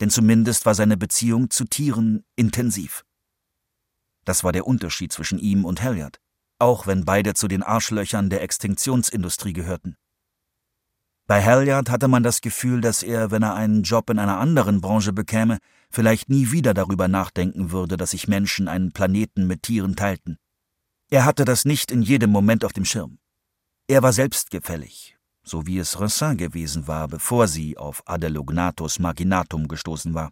[0.00, 3.04] Denn zumindest war seine Beziehung zu Tieren intensiv.
[4.24, 6.20] Das war der Unterschied zwischen ihm und Halliard
[6.58, 9.96] auch wenn beide zu den Arschlöchern der Extinktionsindustrie gehörten.
[11.26, 14.82] Bei Halliard hatte man das Gefühl, dass er, wenn er einen Job in einer anderen
[14.82, 15.58] Branche bekäme,
[15.90, 20.36] vielleicht nie wieder darüber nachdenken würde, dass sich Menschen einen Planeten mit Tieren teilten.
[21.10, 23.18] Er hatte das nicht in jedem Moment auf dem Schirm.
[23.88, 30.12] Er war selbstgefällig, so wie es Rossin gewesen war, bevor sie auf Adelognatus Maginatum gestoßen
[30.12, 30.30] war.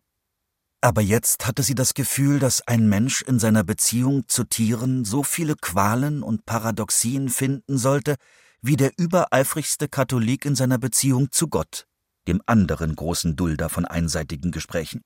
[0.82, 5.22] Aber jetzt hatte sie das Gefühl, dass ein Mensch in seiner Beziehung zu Tieren so
[5.22, 8.16] viele Qualen und Paradoxien finden sollte,
[8.62, 11.88] wie der übereifrigste Katholik in seiner Beziehung zu Gott,
[12.28, 15.02] dem anderen großen Dulder von einseitigen Gesprächen.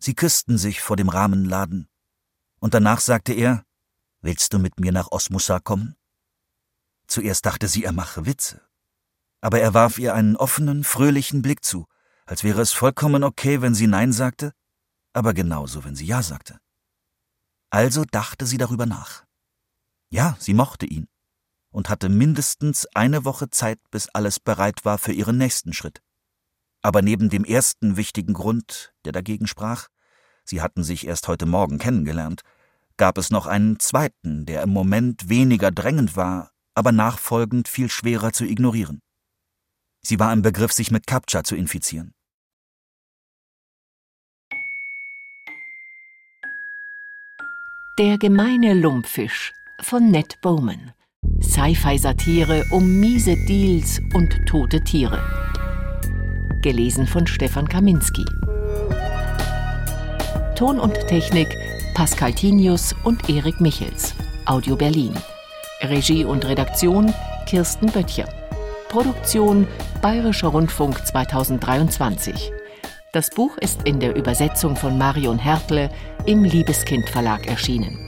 [0.00, 1.88] Sie küssten sich vor dem Rahmenladen,
[2.58, 3.64] und danach sagte er,
[4.20, 5.96] Willst du mit mir nach Osmussa kommen?
[7.06, 8.66] Zuerst dachte sie, er mache Witze,
[9.42, 11.86] aber er warf ihr einen offenen, fröhlichen Blick zu,
[12.24, 14.54] als wäre es vollkommen okay, wenn sie Nein sagte,
[15.12, 16.58] aber genauso, wenn sie Ja sagte.
[17.70, 19.24] Also dachte sie darüber nach.
[20.08, 21.06] Ja, sie mochte ihn
[21.74, 26.00] und hatte mindestens eine Woche Zeit, bis alles bereit war für ihren nächsten Schritt.
[26.82, 29.88] Aber neben dem ersten wichtigen Grund, der dagegen sprach,
[30.44, 32.42] sie hatten sich erst heute Morgen kennengelernt,
[32.96, 38.32] gab es noch einen zweiten, der im Moment weniger drängend war, aber nachfolgend viel schwerer
[38.32, 39.00] zu ignorieren.
[40.00, 42.14] Sie war im Begriff, sich mit Captcha zu infizieren.
[47.98, 49.52] Der gemeine Lumpfisch
[49.82, 50.92] von Ned Bowman.
[51.44, 55.22] Sci-Fi-Satire um miese Deals und tote Tiere.
[56.62, 58.24] Gelesen von Stefan Kaminski.
[60.56, 61.56] Ton und Technik
[61.94, 64.14] Pascal Tinius und Erik Michels.
[64.46, 65.14] Audio Berlin.
[65.82, 67.12] Regie und Redaktion
[67.46, 68.28] Kirsten Böttcher.
[68.88, 69.66] Produktion
[70.00, 72.52] Bayerischer Rundfunk 2023.
[73.12, 75.90] Das Buch ist in der Übersetzung von Marion Hertle
[76.26, 77.98] im Liebeskind Verlag erschienen.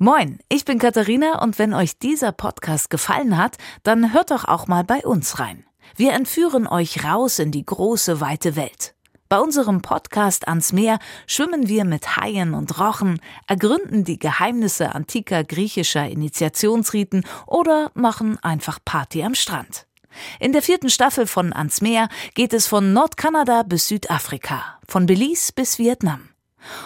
[0.00, 4.68] Moin, ich bin Katharina und wenn euch dieser Podcast gefallen hat, dann hört doch auch
[4.68, 5.64] mal bei uns rein.
[5.96, 8.94] Wir entführen euch raus in die große, weite Welt.
[9.28, 13.18] Bei unserem Podcast ans Meer schwimmen wir mit Haien und Rochen,
[13.48, 19.88] ergründen die Geheimnisse antiker griechischer Initiationsriten oder machen einfach Party am Strand.
[20.38, 25.52] In der vierten Staffel von Ans Meer geht es von Nordkanada bis Südafrika, von Belize
[25.52, 26.27] bis Vietnam.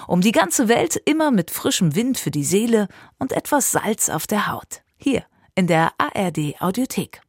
[0.06, 4.26] Um die ganze Welt immer mit frischem Wind für die Seele und etwas Salz auf
[4.26, 4.82] der Haut.
[4.96, 7.21] Hier in der ARD Audiothek.